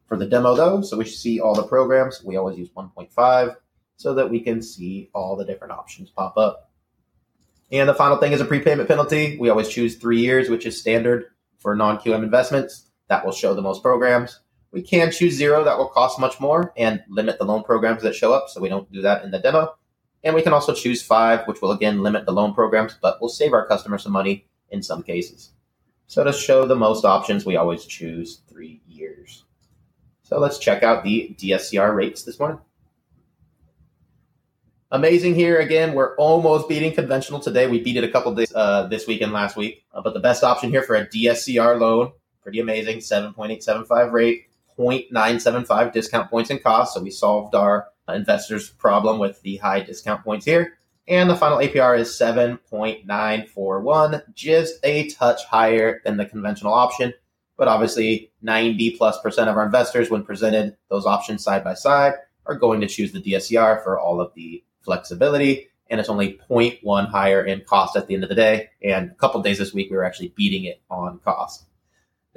For 0.07 0.17
the 0.17 0.27
demo 0.27 0.57
though, 0.57 0.83
so 0.83 0.97
we 0.97 1.05
see 1.05 1.41
all 1.41 1.55
the 1.55 1.63
programs, 1.63 2.25
we 2.25 2.37
always 2.37 2.59
use 2.59 2.71
1.5 2.71 3.57
so 4.01 4.15
that 4.15 4.31
we 4.31 4.41
can 4.41 4.63
see 4.63 5.11
all 5.15 5.37
the 5.37 5.45
different 5.45 5.75
options 5.75 6.09
pop 6.09 6.39
up. 6.39 6.71
And 7.71 7.87
the 7.87 7.95
final 7.95 8.17
thing 8.17 8.33
is 8.33 8.41
a 8.41 8.47
prepayment 8.47 8.89
penalty. 8.89 9.37
We 9.39 9.51
always 9.51 9.69
choose 9.69 9.97
three 9.97 10.21
years, 10.21 10.49
which 10.49 10.65
is 10.65 10.81
standard 10.81 11.27
for 11.59 11.77
non 11.77 11.99
QM 11.99 12.23
investments. 12.23 12.91
That 13.09 13.27
will 13.27 13.33
show 13.33 13.53
the 13.53 13.61
most 13.61 13.83
programs. 13.83 14.41
We 14.73 14.81
can 14.81 15.13
choose 15.13 15.35
zero, 15.35 15.65
that 15.65 15.77
will 15.77 15.89
cost 15.89 16.19
much 16.19 16.41
more 16.41 16.73
and 16.79 17.03
limit 17.11 17.39
the 17.39 17.45
loan 17.45 17.63
programs 17.63 18.03
that 18.03 18.15
show 18.15 18.33
up. 18.33 18.49
So 18.49 18.61
we 18.61 18.71
don't 18.71 18.91
do 18.91 19.03
that 19.03 19.23
in 19.23 19.33
the 19.33 19.39
demo. 19.39 19.75
And 20.25 20.35
we 20.35 20.43
can 20.43 20.55
also 20.55 20.73
choose 20.73 21.03
five, 21.03 21.47
which 21.47 21.61
will 21.61 21.73
again 21.73 22.03
limit 22.03 22.25
the 22.25 22.33
loan 22.33 22.55
programs, 22.55 22.97
but 23.03 23.21
will 23.21 23.29
save 23.29 23.53
our 23.53 23.67
customers 23.67 24.05
some 24.05 24.13
money 24.13 24.47
in 24.71 24.83
some 24.83 25.03
cases. 25.03 25.51
So 26.07 26.25
to 26.25 26.33
show 26.33 26.67
the 26.67 26.75
most 26.75 27.05
options, 27.05 27.45
we 27.45 27.57
always 27.57 27.85
choose 27.85 28.41
three 28.49 28.81
years. 28.89 29.45
So 30.23 30.39
let's 30.39 30.59
check 30.59 30.83
out 30.83 31.05
the 31.05 31.37
DSCR 31.39 31.95
rates 31.95 32.23
this 32.23 32.39
morning. 32.39 32.61
Amazing 34.93 35.37
here 35.37 35.61
again. 35.61 35.95
We're 35.95 36.17
almost 36.17 36.69
beating 36.69 36.93
conventional 36.93 37.39
today. 37.39 37.69
We 37.69 37.81
beat 37.81 37.97
it 37.97 38.03
a 38.03 38.09
couple 38.09 38.35
days 38.35 38.53
uh, 38.53 38.89
this 38.89 39.07
week 39.07 39.21
and 39.21 39.33
last 39.33 39.57
week, 39.57 39.85
uh, 39.95 40.03
but 40.03 40.15
the 40.15 40.21
best 40.21 40.43
option 40.43 40.69
here 40.69 40.83
for 40.83 40.97
a 40.97 41.07
DSCR 41.07 41.79
loan, 41.79 42.11
pretty 42.43 42.59
amazing. 42.59 42.99
7.875 42.99 44.11
rate, 44.11 44.47
0.975 44.77 45.93
discount 45.93 46.29
points 46.29 46.51
and 46.51 46.61
costs. 46.61 46.97
So 46.97 47.03
we 47.03 47.13
solved 47.13 47.55
our 47.55 47.87
investors' 48.09 48.69
problem 48.69 49.21
with 49.21 49.41
the 49.43 49.59
high 49.59 49.79
discount 49.79 50.25
points 50.25 50.45
here. 50.45 50.77
And 51.07 51.31
the 51.31 51.37
final 51.37 51.59
APR 51.59 51.97
is 51.97 52.09
7.941, 52.09 54.35
just 54.35 54.81
a 54.83 55.09
touch 55.11 55.45
higher 55.45 56.01
than 56.05 56.17
the 56.17 56.27
conventional 56.27 56.73
option. 56.73 57.15
But 57.57 57.69
obviously, 57.69 58.33
90 58.43 58.97
plus 58.97 59.21
percent 59.21 59.49
of 59.49 59.57
our 59.57 59.65
investors, 59.65 60.11
when 60.11 60.25
presented 60.25 60.77
those 60.89 61.07
options 61.07 61.45
side 61.45 61.63
by 61.63 61.75
side, 61.75 62.15
are 62.47 62.57
going 62.57 62.81
to 62.81 62.89
choose 62.89 63.13
the 63.13 63.23
DSCR 63.23 63.85
for 63.85 64.01
all 64.01 64.21
of 64.21 64.35
the 64.35 64.65
flexibility, 64.83 65.69
and 65.89 66.01
it's 66.01 66.09
only 66.09 66.39
0.1 66.51 67.09
higher 67.09 67.45
in 67.45 67.63
cost 67.63 67.97
at 67.97 68.07
the 68.07 68.15
end 68.15 68.23
of 68.23 68.29
the 68.29 68.35
day. 68.35 68.71
And 68.83 69.11
a 69.11 69.15
couple 69.15 69.43
days 69.43 69.59
this 69.59 69.75
week, 69.75 69.91
we 69.91 69.97
were 69.97 70.05
actually 70.05 70.33
beating 70.37 70.65
it 70.65 70.81
on 70.91 71.19
cost. 71.25 71.67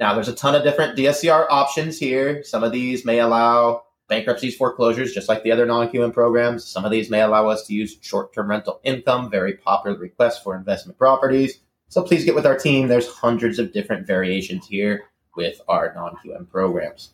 Now, 0.00 0.14
there's 0.14 0.28
a 0.28 0.34
ton 0.34 0.54
of 0.54 0.64
different 0.64 0.98
DSCR 0.98 1.46
options 1.48 1.98
here. 1.98 2.42
Some 2.42 2.64
of 2.64 2.72
these 2.72 3.04
may 3.04 3.20
allow 3.20 3.84
bankruptcies, 4.08 4.56
foreclosures, 4.56 5.14
just 5.14 5.28
like 5.28 5.42
the 5.44 5.52
other 5.52 5.66
non-QM 5.66 6.12
programs. 6.12 6.66
Some 6.66 6.84
of 6.84 6.90
these 6.90 7.10
may 7.10 7.22
allow 7.22 7.48
us 7.48 7.66
to 7.66 7.74
use 7.74 7.96
short-term 8.00 8.50
rental 8.50 8.80
income, 8.84 9.30
very 9.30 9.54
popular 9.54 9.96
request 9.96 10.42
for 10.42 10.56
investment 10.56 10.98
properties. 10.98 11.60
So 11.88 12.02
please 12.02 12.24
get 12.24 12.34
with 12.34 12.46
our 12.46 12.58
team. 12.58 12.88
There's 12.88 13.08
hundreds 13.08 13.58
of 13.58 13.72
different 13.72 14.06
variations 14.06 14.66
here 14.66 15.04
with 15.36 15.60
our 15.68 15.94
non-QM 15.94 16.50
programs. 16.50 17.13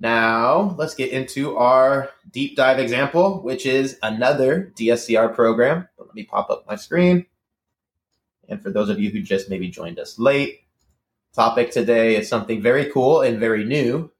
Now, 0.00 0.74
let's 0.78 0.94
get 0.94 1.10
into 1.10 1.58
our 1.58 2.08
deep 2.30 2.56
dive 2.56 2.78
example, 2.78 3.42
which 3.42 3.66
is 3.66 3.98
another 4.02 4.72
DSCR 4.74 5.34
program. 5.34 5.86
Let 5.98 6.14
me 6.14 6.24
pop 6.24 6.48
up 6.48 6.66
my 6.66 6.76
screen. 6.76 7.26
And 8.48 8.62
for 8.62 8.70
those 8.70 8.88
of 8.88 8.98
you 8.98 9.10
who 9.10 9.20
just 9.20 9.50
maybe 9.50 9.68
joined 9.68 9.98
us 9.98 10.18
late, 10.18 10.60
topic 11.34 11.70
today 11.70 12.16
is 12.16 12.28
something 12.28 12.62
very 12.62 12.86
cool 12.86 13.20
and 13.20 13.38
very 13.38 13.62
new, 13.62 14.10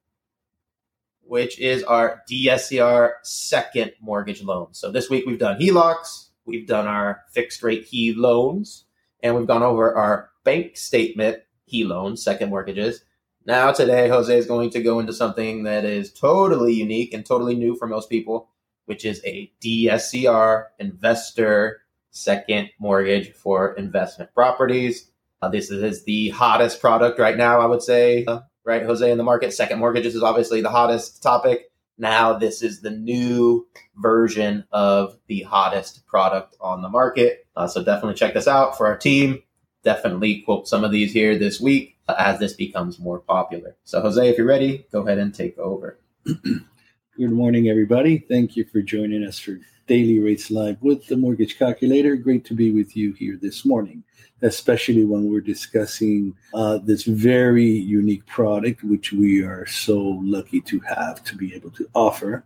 which 1.22 1.58
is 1.58 1.82
our 1.84 2.22
DSCR 2.30 3.12
second 3.22 3.92
mortgage 4.02 4.42
loan. 4.42 4.68
So 4.72 4.92
this 4.92 5.08
week 5.08 5.24
we've 5.26 5.38
done 5.38 5.58
HELOCs, 5.58 6.28
we've 6.44 6.66
done 6.66 6.86
our 6.86 7.22
fixed 7.32 7.62
rate 7.62 7.86
HE 7.86 8.14
loans, 8.16 8.84
and 9.22 9.34
we've 9.34 9.46
gone 9.46 9.62
over 9.62 9.96
our 9.96 10.30
bank 10.44 10.76
statement 10.76 11.38
HE 11.64 11.84
loans, 11.84 12.22
second 12.22 12.50
mortgages. 12.50 13.02
Now, 13.46 13.72
today, 13.72 14.08
Jose 14.08 14.36
is 14.36 14.46
going 14.46 14.70
to 14.70 14.82
go 14.82 15.00
into 15.00 15.12
something 15.12 15.62
that 15.62 15.84
is 15.84 16.12
totally 16.12 16.74
unique 16.74 17.14
and 17.14 17.24
totally 17.24 17.54
new 17.54 17.74
for 17.74 17.86
most 17.86 18.10
people, 18.10 18.50
which 18.84 19.04
is 19.04 19.22
a 19.24 19.50
DSCR 19.62 20.66
investor 20.78 21.80
second 22.10 22.70
mortgage 22.78 23.32
for 23.32 23.72
investment 23.74 24.34
properties. 24.34 25.10
Uh, 25.40 25.48
this 25.48 25.70
is 25.70 26.04
the 26.04 26.28
hottest 26.30 26.80
product 26.80 27.18
right 27.18 27.36
now, 27.36 27.60
I 27.60 27.66
would 27.66 27.82
say, 27.82 28.26
uh, 28.26 28.40
right, 28.64 28.82
Jose, 28.82 29.10
in 29.10 29.16
the 29.16 29.24
market. 29.24 29.54
Second 29.54 29.78
mortgages 29.78 30.14
is 30.14 30.22
obviously 30.22 30.60
the 30.60 30.68
hottest 30.68 31.22
topic. 31.22 31.70
Now, 31.96 32.34
this 32.34 32.62
is 32.62 32.82
the 32.82 32.90
new 32.90 33.66
version 33.96 34.64
of 34.70 35.16
the 35.28 35.42
hottest 35.42 36.06
product 36.06 36.56
on 36.60 36.82
the 36.82 36.88
market. 36.88 37.46
Uh, 37.56 37.68
so, 37.68 37.82
definitely 37.82 38.14
check 38.14 38.34
this 38.34 38.48
out 38.48 38.76
for 38.76 38.86
our 38.86 38.98
team. 38.98 39.42
Definitely 39.82 40.42
quote 40.42 40.68
some 40.68 40.84
of 40.84 40.92
these 40.92 41.12
here 41.12 41.38
this 41.38 41.60
week 41.60 41.96
as 42.18 42.38
this 42.38 42.52
becomes 42.52 42.98
more 42.98 43.20
popular. 43.20 43.76
So, 43.84 44.00
Jose, 44.00 44.28
if 44.28 44.36
you're 44.36 44.46
ready, 44.46 44.86
go 44.92 45.00
ahead 45.00 45.18
and 45.18 45.34
take 45.34 45.58
over. 45.58 45.98
Good 46.24 47.32
morning, 47.32 47.68
everybody. 47.68 48.18
Thank 48.18 48.56
you 48.56 48.64
for 48.64 48.82
joining 48.82 49.24
us 49.24 49.38
for 49.38 49.58
Daily 49.86 50.18
Rates 50.18 50.50
Live 50.50 50.76
with 50.82 51.06
the 51.06 51.16
Mortgage 51.16 51.58
Calculator. 51.58 52.14
Great 52.16 52.44
to 52.46 52.54
be 52.54 52.70
with 52.72 52.96
you 52.96 53.12
here 53.12 53.38
this 53.40 53.64
morning, 53.64 54.04
especially 54.42 55.04
when 55.04 55.30
we're 55.30 55.40
discussing 55.40 56.34
uh, 56.54 56.78
this 56.78 57.04
very 57.04 57.66
unique 57.66 58.24
product, 58.26 58.84
which 58.84 59.12
we 59.12 59.42
are 59.42 59.66
so 59.66 59.98
lucky 60.22 60.60
to 60.60 60.78
have 60.80 61.24
to 61.24 61.36
be 61.36 61.54
able 61.54 61.70
to 61.72 61.88
offer 61.94 62.44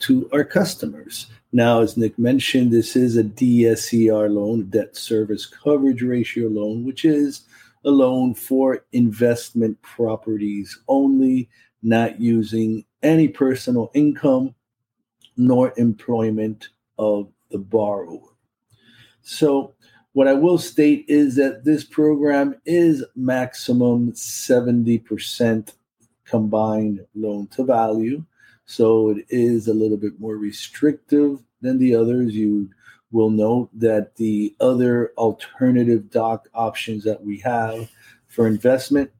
to 0.00 0.28
our 0.32 0.44
customers. 0.44 1.26
Now, 1.52 1.80
as 1.80 1.96
Nick 1.96 2.18
mentioned, 2.18 2.72
this 2.72 2.96
is 2.96 3.16
a 3.16 3.24
DSCR 3.24 4.32
loan, 4.32 4.64
debt 4.70 4.96
service 4.96 5.46
coverage 5.46 6.02
ratio 6.02 6.48
loan, 6.48 6.84
which 6.84 7.04
is 7.04 7.42
a 7.84 7.90
loan 7.90 8.34
for 8.34 8.84
investment 8.92 9.80
properties 9.82 10.78
only, 10.88 11.48
not 11.82 12.20
using 12.20 12.84
any 13.02 13.28
personal 13.28 13.90
income 13.94 14.54
nor 15.36 15.72
employment 15.76 16.68
of 16.98 17.30
the 17.50 17.58
borrower. 17.58 18.20
So, 19.22 19.74
what 20.12 20.28
I 20.28 20.32
will 20.32 20.58
state 20.58 21.04
is 21.08 21.34
that 21.36 21.64
this 21.64 21.82
program 21.82 22.54
is 22.64 23.04
maximum 23.16 24.12
70% 24.12 25.72
combined 26.24 27.04
loan 27.14 27.48
to 27.48 27.64
value. 27.64 28.24
So, 28.66 29.10
it 29.10 29.26
is 29.28 29.68
a 29.68 29.74
little 29.74 29.98
bit 29.98 30.20
more 30.20 30.36
restrictive 30.36 31.40
than 31.60 31.78
the 31.78 31.94
others. 31.94 32.34
You 32.34 32.70
will 33.10 33.30
note 33.30 33.70
that 33.74 34.16
the 34.16 34.54
other 34.60 35.12
alternative 35.16 36.10
doc 36.10 36.48
options 36.54 37.04
that 37.04 37.24
we 37.24 37.38
have 37.38 37.90
for 38.26 38.46
investment 38.46 39.10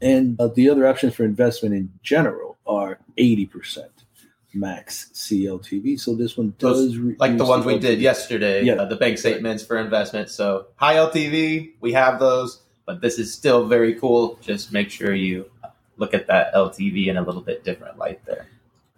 and 0.00 0.40
uh, 0.40 0.48
the 0.48 0.68
other 0.68 0.86
options 0.86 1.14
for 1.14 1.24
investment 1.24 1.74
in 1.74 1.92
general 2.02 2.56
are 2.66 2.98
80% 3.18 3.88
max 4.54 5.10
CLTV. 5.12 6.00
So 6.00 6.14
this 6.14 6.36
one 6.36 6.54
does 6.58 6.96
re- 6.96 7.16
like 7.18 7.36
the 7.36 7.44
ones 7.44 7.64
we 7.64 7.78
did 7.78 8.00
yesterday, 8.00 8.64
yeah. 8.64 8.74
Uh, 8.74 8.86
the 8.86 8.96
bank 8.96 9.18
statements 9.18 9.64
for 9.64 9.76
investment. 9.78 10.30
So 10.30 10.66
high 10.76 10.94
LTV, 10.94 11.72
we 11.80 11.92
have 11.92 12.18
those, 12.18 12.62
but 12.86 13.00
this 13.00 13.18
is 13.18 13.32
still 13.32 13.66
very 13.66 13.94
cool. 13.94 14.38
Just 14.40 14.72
make 14.72 14.90
sure 14.90 15.14
you 15.14 15.50
look 15.98 16.14
at 16.14 16.26
that 16.28 16.54
LTV 16.54 17.08
in 17.08 17.16
a 17.16 17.22
little 17.22 17.42
bit 17.42 17.64
different 17.64 17.98
light 17.98 18.24
there. 18.24 18.46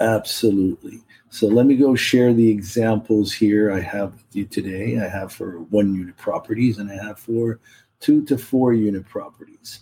Absolutely. 0.00 1.02
So 1.31 1.47
let 1.47 1.67
me 1.67 1.76
go 1.76 1.95
share 1.95 2.33
the 2.33 2.49
examples 2.49 3.33
here 3.33 3.73
I 3.73 3.81
have 3.81 4.12
with 4.12 4.25
you 4.33 4.45
today. 4.45 4.99
I 4.99 5.09
have 5.09 5.33
for 5.33 5.61
one 5.62 5.95
unit 5.95 6.17
properties 6.17 6.78
and 6.78 6.90
I 6.90 7.02
have 7.02 7.19
for 7.19 7.61
two 8.00 8.25
to 8.26 8.38
four 8.38 8.73
unit 8.73 9.07
properties. 9.07 9.81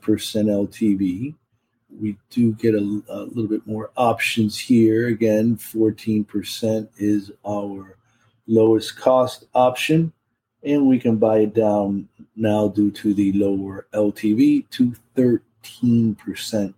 LTV, 0.04 1.34
we 2.02 2.18
do 2.30 2.52
get 2.54 2.76
a, 2.76 3.02
a, 3.08 3.20
little 3.24 3.48
bit 3.48 3.66
more 3.66 3.92
options 3.96 4.60
here. 4.60 5.08
Again, 5.08 5.56
14% 5.56 6.90
is 6.98 7.32
our 7.48 7.98
lowest 8.46 8.98
cost 8.98 9.46
option, 9.56 10.12
and 10.64 10.86
we 10.86 11.00
can 11.00 11.16
buy 11.16 11.38
it 11.40 11.54
down 11.54 12.10
now 12.36 12.68
due 12.68 12.92
to 12.92 13.14
the 13.14 13.32
lower 13.32 13.88
LTV 13.94 14.70
to 14.72 14.94
13% 15.16 16.74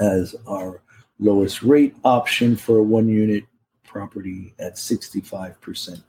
as 0.00 0.34
our 0.48 0.82
lowest 1.20 1.62
rate 1.62 1.94
option 2.04 2.56
for 2.56 2.78
a 2.78 2.82
one 2.82 3.08
unit 3.08 3.44
property 3.84 4.54
at 4.58 4.74
65% 4.74 6.02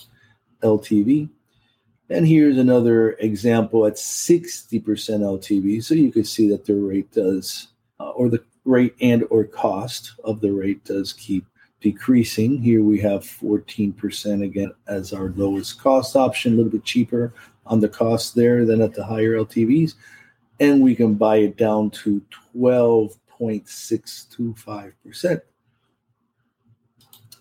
LTV. 0.64 1.30
And 2.10 2.28
here's 2.28 2.58
another 2.58 3.12
example 3.14 3.86
at 3.86 3.96
60% 3.96 4.82
LTV. 4.82 5.84
So 5.84 5.94
you 5.94 6.12
can 6.12 6.24
see 6.24 6.50
that 6.50 6.66
the 6.66 6.76
rate 6.76 7.12
does, 7.12 7.68
uh, 8.00 8.12
or 8.12 8.30
the 8.30 8.44
rate 8.64 8.96
and 9.02 9.26
or 9.30 9.44
cost 9.44 10.14
of 10.24 10.40
the 10.42 10.52
rate 10.52 10.84
does 10.86 11.14
keep 11.14 11.46
decreasing. 11.82 12.62
Here 12.62 12.82
we 12.82 13.00
have 13.00 13.24
14% 13.24 14.44
again 14.44 14.72
as 14.88 15.14
our 15.14 15.30
lowest 15.36 15.80
cost 15.82 16.16
option, 16.16 16.54
a 16.54 16.58
little 16.58 16.72
bit 16.72 16.84
cheaper 16.84 17.34
on 17.66 17.80
the 17.80 17.90
cost 17.90 18.36
there 18.36 18.64
than 18.66 18.82
at 18.82 18.94
the 18.94 19.04
higher 19.04 19.34
LTVs. 19.34 19.96
And 20.60 20.82
we 20.82 20.96
can 20.96 21.16
buy 21.16 21.38
it 21.38 21.58
down 21.58 21.90
to 21.92 22.22
12.625%. 22.56 25.42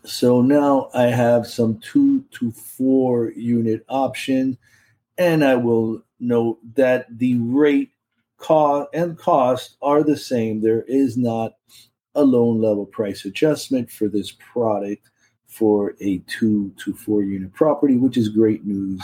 So 0.06 0.40
now 0.40 0.88
I 0.94 1.06
have 1.06 1.48
some 1.48 1.80
two 1.80 2.22
to 2.32 2.52
four 2.52 3.32
unit 3.32 3.84
option, 3.88 4.56
and 5.18 5.44
I 5.44 5.56
will 5.56 6.02
note 6.20 6.58
that 6.76 7.06
the 7.18 7.38
rate 7.38 7.90
cost 8.38 8.88
and 8.94 9.18
cost 9.18 9.76
are 9.82 10.04
the 10.04 10.16
same. 10.16 10.60
There 10.60 10.82
is 10.82 11.16
not 11.16 11.54
a 12.14 12.22
loan 12.22 12.60
level 12.60 12.86
price 12.86 13.24
adjustment 13.24 13.90
for 13.90 14.08
this 14.08 14.32
product 14.32 15.10
for 15.48 15.94
a 16.00 16.18
two 16.28 16.72
to 16.84 16.94
four 16.94 17.24
unit 17.24 17.52
property, 17.52 17.96
which 17.96 18.16
is 18.16 18.28
great 18.28 18.64
news 18.64 19.02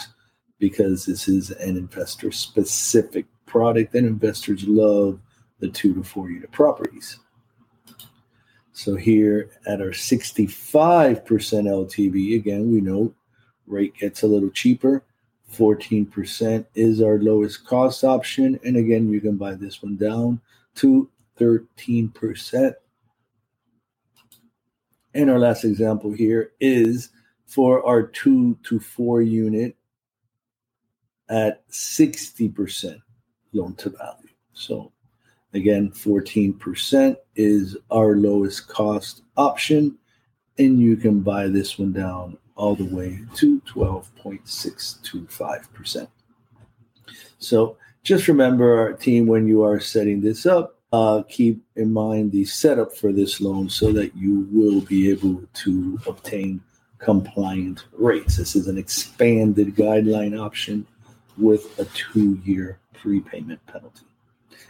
because 0.60 1.04
this 1.04 1.26
is 1.26 1.50
an 1.50 1.76
investor 1.76 2.30
specific 2.30 3.26
product 3.46 3.94
and 3.96 4.06
investors 4.06 4.64
love 4.68 5.18
the 5.58 5.68
two 5.68 5.94
to 5.94 6.04
four 6.04 6.30
unit 6.30 6.52
properties. 6.52 7.18
So 8.72 8.96
here 8.96 9.50
at 9.66 9.80
our 9.80 9.88
65% 9.88 10.46
LTV, 11.26 12.36
again, 12.36 12.72
we 12.72 12.80
know 12.80 13.14
rate 13.66 13.94
gets 13.96 14.22
a 14.22 14.26
little 14.26 14.50
cheaper. 14.50 15.04
14% 15.52 16.64
is 16.74 17.02
our 17.02 17.18
lowest 17.18 17.66
cost 17.66 18.04
option. 18.04 18.58
And 18.64 18.76
again, 18.76 19.10
you 19.10 19.20
can 19.20 19.36
buy 19.36 19.54
this 19.54 19.82
one 19.82 19.96
down 19.96 20.40
to 20.76 21.10
13%. 21.38 22.74
And 25.14 25.30
our 25.30 25.38
last 25.38 25.64
example 25.64 26.12
here 26.12 26.52
is 26.58 27.10
for 27.46 27.84
our 27.86 28.02
two 28.02 28.56
to 28.64 28.80
four 28.80 29.20
unit 29.20 29.76
at 31.28 31.68
60% 31.68 33.02
loan 33.52 33.74
to 33.74 33.90
value. 33.90 34.28
So 34.54 34.91
Again, 35.54 35.90
14% 35.90 37.16
is 37.36 37.76
our 37.90 38.16
lowest 38.16 38.68
cost 38.68 39.20
option, 39.36 39.98
and 40.58 40.80
you 40.80 40.96
can 40.96 41.20
buy 41.20 41.48
this 41.48 41.78
one 41.78 41.92
down 41.92 42.38
all 42.56 42.74
the 42.74 42.84
way 42.84 43.20
to 43.34 43.60
12.625%. 43.62 46.08
So 47.38 47.76
just 48.02 48.28
remember, 48.28 48.78
our 48.78 48.94
team, 48.94 49.26
when 49.26 49.46
you 49.46 49.62
are 49.62 49.78
setting 49.78 50.22
this 50.22 50.46
up, 50.46 50.78
uh, 50.92 51.22
keep 51.28 51.62
in 51.76 51.92
mind 51.92 52.32
the 52.32 52.46
setup 52.46 52.96
for 52.96 53.12
this 53.12 53.40
loan 53.40 53.68
so 53.68 53.92
that 53.92 54.16
you 54.16 54.48
will 54.50 54.80
be 54.82 55.10
able 55.10 55.42
to 55.54 55.98
obtain 56.06 56.60
compliant 56.98 57.86
rates. 57.92 58.36
This 58.36 58.54
is 58.56 58.68
an 58.68 58.78
expanded 58.78 59.74
guideline 59.74 60.40
option 60.40 60.86
with 61.36 61.78
a 61.78 61.84
two 61.86 62.40
year 62.44 62.78
prepayment 62.94 63.64
penalty 63.66 64.06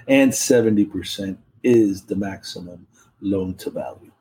and 0.08 0.32
70% 0.32 1.36
is 1.62 2.02
the 2.02 2.16
maximum 2.16 2.86
loan 3.20 3.54
to 3.54 3.70
value. 3.70 4.12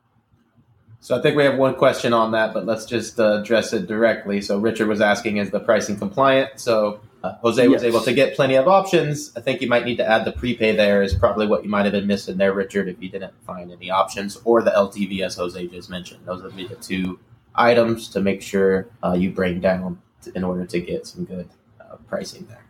So 1.00 1.18
I 1.18 1.20
think 1.20 1.36
we 1.36 1.42
have 1.42 1.58
one 1.58 1.74
question 1.74 2.12
on 2.12 2.30
that, 2.30 2.54
but 2.54 2.64
let's 2.64 2.84
just 2.84 3.18
uh, 3.18 3.40
address 3.40 3.72
it 3.72 3.88
directly. 3.88 4.40
So 4.40 4.58
Richard 4.58 4.86
was 4.86 5.00
asking, 5.00 5.38
is 5.38 5.50
the 5.50 5.58
pricing 5.58 5.98
compliant? 5.98 6.60
So 6.60 7.00
uh, 7.24 7.34
Jose 7.42 7.66
was 7.66 7.82
able 7.82 8.00
to 8.02 8.12
get 8.12 8.36
plenty 8.36 8.54
of 8.54 8.68
options. 8.68 9.32
I 9.36 9.40
think 9.40 9.60
you 9.60 9.68
might 9.68 9.84
need 9.84 9.96
to 9.96 10.08
add 10.08 10.24
the 10.24 10.30
prepay 10.30 10.76
there 10.76 11.02
is 11.02 11.12
probably 11.12 11.48
what 11.48 11.64
you 11.64 11.70
might 11.70 11.86
have 11.86 11.92
been 11.92 12.06
missing 12.06 12.36
there, 12.36 12.52
Richard, 12.52 12.88
if 12.88 13.02
you 13.02 13.08
didn't 13.08 13.34
find 13.44 13.72
any 13.72 13.90
options 13.90 14.38
or 14.44 14.62
the 14.62 14.70
LTV 14.70 15.22
as 15.22 15.34
Jose 15.34 15.66
just 15.66 15.90
mentioned. 15.90 16.20
Those 16.24 16.40
would 16.44 16.54
be 16.54 16.68
the 16.68 16.76
two 16.76 17.18
items 17.54 18.08
to 18.10 18.20
make 18.20 18.40
sure 18.40 18.88
uh, 19.02 19.14
you 19.14 19.32
bring 19.32 19.60
down 19.60 20.00
in 20.36 20.44
order 20.44 20.64
to 20.66 20.80
get 20.80 21.06
some 21.06 21.24
good 21.24 21.48
uh, 21.80 21.96
pricing 22.08 22.46
there. 22.48 22.64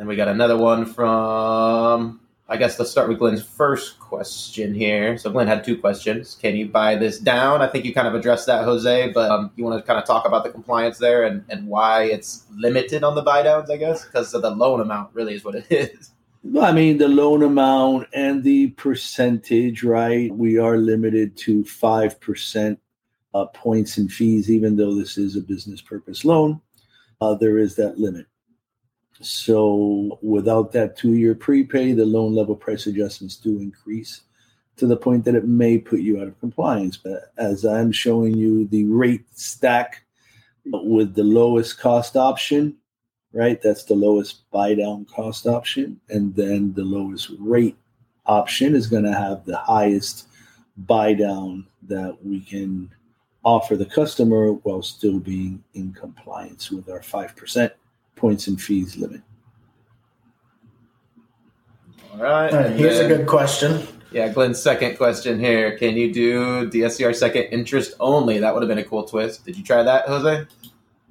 Then 0.00 0.06
we 0.06 0.16
got 0.16 0.28
another 0.28 0.56
one 0.56 0.86
from, 0.86 2.20
I 2.48 2.56
guess 2.56 2.78
let's 2.78 2.90
start 2.90 3.10
with 3.10 3.18
Glenn's 3.18 3.42
first 3.42 4.00
question 4.00 4.72
here. 4.72 5.18
So 5.18 5.30
Glenn 5.30 5.46
had 5.46 5.62
two 5.62 5.76
questions. 5.76 6.38
Can 6.40 6.56
you 6.56 6.66
buy 6.68 6.94
this 6.94 7.18
down? 7.18 7.60
I 7.60 7.66
think 7.66 7.84
you 7.84 7.92
kind 7.92 8.08
of 8.08 8.14
addressed 8.14 8.46
that, 8.46 8.64
Jose, 8.64 9.12
but 9.12 9.30
um, 9.30 9.50
you 9.56 9.64
want 9.64 9.78
to 9.78 9.86
kind 9.86 10.00
of 10.00 10.06
talk 10.06 10.26
about 10.26 10.42
the 10.42 10.48
compliance 10.48 10.96
there 10.96 11.24
and, 11.24 11.44
and 11.50 11.68
why 11.68 12.04
it's 12.04 12.46
limited 12.54 13.04
on 13.04 13.14
the 13.14 13.20
buy 13.20 13.42
downs, 13.42 13.68
I 13.68 13.76
guess, 13.76 14.06
because 14.06 14.32
of 14.32 14.40
the 14.40 14.48
loan 14.48 14.80
amount 14.80 15.10
really 15.12 15.34
is 15.34 15.44
what 15.44 15.54
it 15.54 15.66
is. 15.70 16.12
Well, 16.44 16.64
I 16.64 16.72
mean, 16.72 16.96
the 16.96 17.06
loan 17.06 17.42
amount 17.42 18.08
and 18.14 18.42
the 18.42 18.68
percentage, 18.68 19.84
right? 19.84 20.34
We 20.34 20.56
are 20.56 20.78
limited 20.78 21.36
to 21.40 21.62
5% 21.62 22.78
uh, 23.34 23.44
points 23.48 23.98
and 23.98 24.10
fees, 24.10 24.50
even 24.50 24.76
though 24.76 24.94
this 24.94 25.18
is 25.18 25.36
a 25.36 25.42
business 25.42 25.82
purpose 25.82 26.24
loan. 26.24 26.62
Uh, 27.20 27.34
there 27.34 27.58
is 27.58 27.76
that 27.76 27.98
limit. 27.98 28.24
So 29.20 30.18
without 30.22 30.72
that 30.72 30.96
two 30.96 31.14
year 31.14 31.34
prepay, 31.34 31.92
the 31.92 32.06
loan 32.06 32.34
level 32.34 32.56
price 32.56 32.86
adjustments 32.86 33.36
do 33.36 33.58
increase 33.58 34.22
to 34.76 34.86
the 34.86 34.96
point 34.96 35.24
that 35.26 35.34
it 35.34 35.46
may 35.46 35.76
put 35.76 36.00
you 36.00 36.20
out 36.20 36.28
of 36.28 36.40
compliance. 36.40 36.96
But 36.96 37.32
as 37.36 37.66
I'm 37.66 37.92
showing 37.92 38.34
you 38.36 38.66
the 38.68 38.84
rate 38.84 39.26
stack 39.34 40.04
with 40.64 41.14
the 41.14 41.24
lowest 41.24 41.78
cost 41.78 42.16
option, 42.16 42.76
right? 43.32 43.60
That's 43.60 43.84
the 43.84 43.94
lowest 43.94 44.50
buy 44.50 44.74
down 44.74 45.04
cost 45.04 45.46
option. 45.46 46.00
And 46.08 46.34
then 46.34 46.72
the 46.72 46.84
lowest 46.84 47.30
rate 47.38 47.76
option 48.24 48.74
is 48.74 48.86
going 48.86 49.04
to 49.04 49.12
have 49.12 49.44
the 49.44 49.58
highest 49.58 50.28
buy 50.78 51.12
down 51.12 51.66
that 51.82 52.16
we 52.24 52.40
can 52.40 52.90
offer 53.44 53.76
the 53.76 53.86
customer 53.86 54.52
while 54.52 54.82
still 54.82 55.18
being 55.18 55.62
in 55.74 55.92
compliance 55.92 56.70
with 56.70 56.88
our 56.88 57.00
5% 57.00 57.70
points 58.20 58.46
and 58.46 58.60
fees 58.60 58.96
limit. 58.96 59.22
All 62.12 62.18
right. 62.18 62.52
All 62.52 62.60
right 62.60 62.72
here's 62.72 62.98
then, 62.98 63.10
a 63.10 63.16
good 63.16 63.26
question. 63.26 63.86
Yeah, 64.12 64.28
Glenn's 64.28 64.60
second 64.60 64.96
question 64.96 65.40
here. 65.40 65.78
Can 65.78 65.96
you 65.96 66.12
do 66.12 66.68
DSCR 66.68 67.14
second 67.14 67.44
interest 67.44 67.94
only? 67.98 68.38
That 68.38 68.52
would 68.52 68.62
have 68.62 68.68
been 68.68 68.78
a 68.78 68.84
cool 68.84 69.04
twist. 69.04 69.44
Did 69.44 69.56
you 69.56 69.64
try 69.64 69.82
that, 69.82 70.06
Jose? 70.06 70.46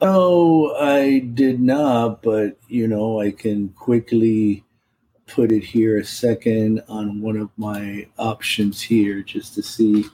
Oh, 0.02 0.76
I 0.76 1.20
did 1.20 1.60
not, 1.60 2.22
but 2.22 2.58
you 2.68 2.88
know, 2.88 3.20
I 3.20 3.32
can 3.32 3.70
quickly 3.70 4.64
put 5.28 5.52
it 5.52 5.64
here 5.64 5.98
a 5.98 6.06
second 6.06 6.84
on 6.88 7.22
one 7.22 7.38
of 7.38 7.50
my 7.58 8.08
options 8.18 8.82
here 8.82 9.22
just 9.22 9.56
to 9.56 9.64
see 9.64 10.06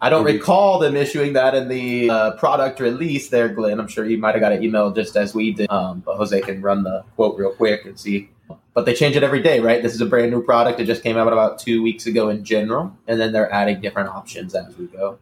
I 0.00 0.10
don't 0.10 0.24
recall 0.24 0.78
them 0.78 0.96
issuing 0.96 1.32
that 1.34 1.54
in 1.54 1.68
the 1.68 2.10
uh, 2.10 2.30
product 2.32 2.80
release 2.80 3.28
there, 3.28 3.48
Glenn. 3.48 3.80
I'm 3.80 3.88
sure 3.88 4.04
you 4.04 4.18
might 4.18 4.34
have 4.34 4.40
got 4.40 4.52
an 4.52 4.62
email 4.62 4.90
just 4.90 5.16
as 5.16 5.34
we 5.34 5.52
did. 5.52 5.70
Um, 5.70 6.00
but 6.00 6.16
Jose 6.16 6.38
can 6.42 6.60
run 6.60 6.82
the 6.82 7.04
quote 7.16 7.38
real 7.38 7.52
quick 7.52 7.84
and 7.84 7.98
see. 7.98 8.30
But 8.74 8.86
they 8.86 8.94
change 8.94 9.16
it 9.16 9.22
every 9.22 9.40
day, 9.40 9.60
right? 9.60 9.82
This 9.82 9.94
is 9.94 10.00
a 10.00 10.06
brand 10.06 10.30
new 10.30 10.42
product. 10.42 10.80
It 10.80 10.84
just 10.84 11.02
came 11.02 11.16
out 11.16 11.32
about 11.32 11.58
two 11.58 11.82
weeks 11.82 12.06
ago 12.06 12.28
in 12.28 12.44
general. 12.44 12.94
And 13.06 13.20
then 13.20 13.32
they're 13.32 13.52
adding 13.52 13.80
different 13.80 14.08
options 14.10 14.54
as 14.54 14.76
we 14.76 14.86
go. 14.88 15.18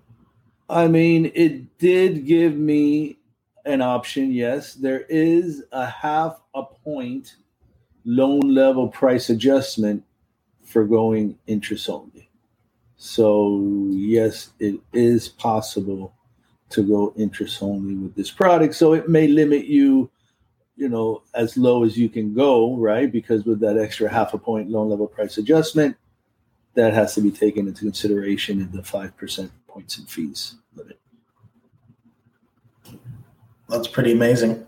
I 0.69 0.89
mean, 0.89 1.31
it 1.35 1.79
did 1.79 2.27
give 2.27 2.57
me 2.57 3.19
an 3.65 3.83
option. 3.83 4.33
Yes, 4.33 4.75
there 4.75 5.03
is 5.09 5.63
a 5.71 5.87
half 5.87 6.41
a 6.55 6.65
point 6.65 7.37
loan 8.05 8.41
level 8.41 8.89
price 8.89 9.31
adjustment 9.31 10.03
for 10.65 10.85
going 10.85 11.39
interest 11.47 11.89
only. 11.89 12.12
So, 13.05 13.89
yes, 13.91 14.51
it 14.61 14.79
is 14.93 15.29
possible 15.29 16.15
to 16.71 16.85
go 16.85 17.13
interest 17.17 17.61
only 17.61 17.97
with 17.97 18.15
this 18.15 18.31
product. 18.31 18.77
So, 18.77 18.93
it 18.93 19.09
may 19.09 19.27
limit 19.27 19.65
you, 19.65 20.09
you 20.77 20.89
know, 20.89 21.25
as 21.35 21.57
low 21.57 21.83
as 21.83 21.99
you 21.99 22.09
can 22.09 22.33
go, 22.33 22.77
right? 22.77 23.11
Because 23.11 23.45
with 23.45 23.59
that 23.59 23.77
extra 23.77 24.09
half 24.09 24.35
a 24.35 24.39
point 24.39 24.71
loan 24.71 24.89
level 24.89 25.09
price 25.09 25.37
adjustment, 25.37 25.97
that 26.75 26.95
has 26.95 27.17
to 27.17 27.21
be 27.21 27.33
taken 27.33 27.67
into 27.67 27.81
consideration 27.81 28.61
in 28.61 28.71
the 28.71 28.83
5% 28.83 29.51
points 29.67 29.99
and 29.99 30.09
fees 30.09 30.55
limit. 30.77 31.01
That's 33.69 33.89
pretty 33.89 34.13
amazing. 34.13 34.65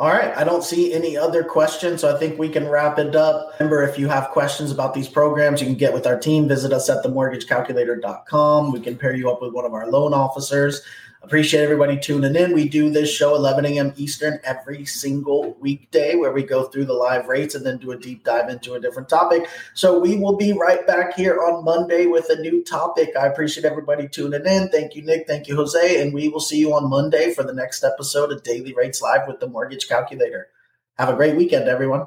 All 0.00 0.08
right. 0.08 0.34
I 0.34 0.44
don't 0.44 0.64
see 0.64 0.94
any 0.94 1.14
other 1.14 1.44
questions, 1.44 2.00
so 2.00 2.14
I 2.14 2.18
think 2.18 2.38
we 2.38 2.48
can 2.48 2.66
wrap 2.66 2.98
it 2.98 3.14
up. 3.14 3.52
Remember, 3.60 3.82
if 3.82 3.98
you 3.98 4.08
have 4.08 4.30
questions 4.30 4.70
about 4.70 4.94
these 4.94 5.08
programs, 5.08 5.60
you 5.60 5.66
can 5.66 5.76
get 5.76 5.92
with 5.92 6.06
our 6.06 6.18
team. 6.18 6.48
Visit 6.48 6.72
us 6.72 6.88
at 6.88 7.04
themortgagecalculator.com. 7.04 8.72
We 8.72 8.80
can 8.80 8.96
pair 8.96 9.14
you 9.14 9.30
up 9.30 9.42
with 9.42 9.52
one 9.52 9.66
of 9.66 9.74
our 9.74 9.90
loan 9.90 10.14
officers. 10.14 10.80
Appreciate 11.22 11.62
everybody 11.62 11.98
tuning 11.98 12.34
in. 12.34 12.54
We 12.54 12.66
do 12.66 12.88
this 12.88 13.12
show 13.12 13.34
11 13.36 13.66
a.m. 13.66 13.92
Eastern 13.96 14.40
every 14.42 14.86
single 14.86 15.54
weekday 15.60 16.16
where 16.16 16.32
we 16.32 16.42
go 16.42 16.64
through 16.64 16.86
the 16.86 16.94
live 16.94 17.26
rates 17.26 17.54
and 17.54 17.64
then 17.64 17.76
do 17.76 17.92
a 17.92 17.96
deep 17.96 18.24
dive 18.24 18.48
into 18.48 18.72
a 18.72 18.80
different 18.80 19.10
topic. 19.10 19.46
So 19.74 19.98
we 19.98 20.16
will 20.16 20.36
be 20.36 20.54
right 20.54 20.86
back 20.86 21.14
here 21.14 21.42
on 21.42 21.62
Monday 21.62 22.06
with 22.06 22.30
a 22.30 22.40
new 22.40 22.64
topic. 22.64 23.10
I 23.20 23.26
appreciate 23.26 23.66
everybody 23.66 24.08
tuning 24.08 24.46
in. 24.46 24.70
Thank 24.70 24.96
you, 24.96 25.02
Nick. 25.02 25.26
Thank 25.26 25.46
you, 25.46 25.56
Jose. 25.56 26.00
And 26.00 26.14
we 26.14 26.30
will 26.30 26.40
see 26.40 26.58
you 26.58 26.72
on 26.72 26.88
Monday 26.88 27.34
for 27.34 27.42
the 27.42 27.54
next 27.54 27.84
episode 27.84 28.32
of 28.32 28.42
Daily 28.42 28.72
Rates 28.72 29.02
Live 29.02 29.28
with 29.28 29.40
the 29.40 29.46
Mortgage 29.46 29.88
Calculator. 29.88 30.48
Have 30.96 31.10
a 31.10 31.14
great 31.14 31.36
weekend, 31.36 31.68
everyone. 31.68 32.06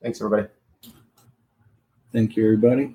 Thanks, 0.00 0.18
everybody. 0.18 0.48
Thank 2.10 2.36
you, 2.36 2.44
everybody. 2.44 2.94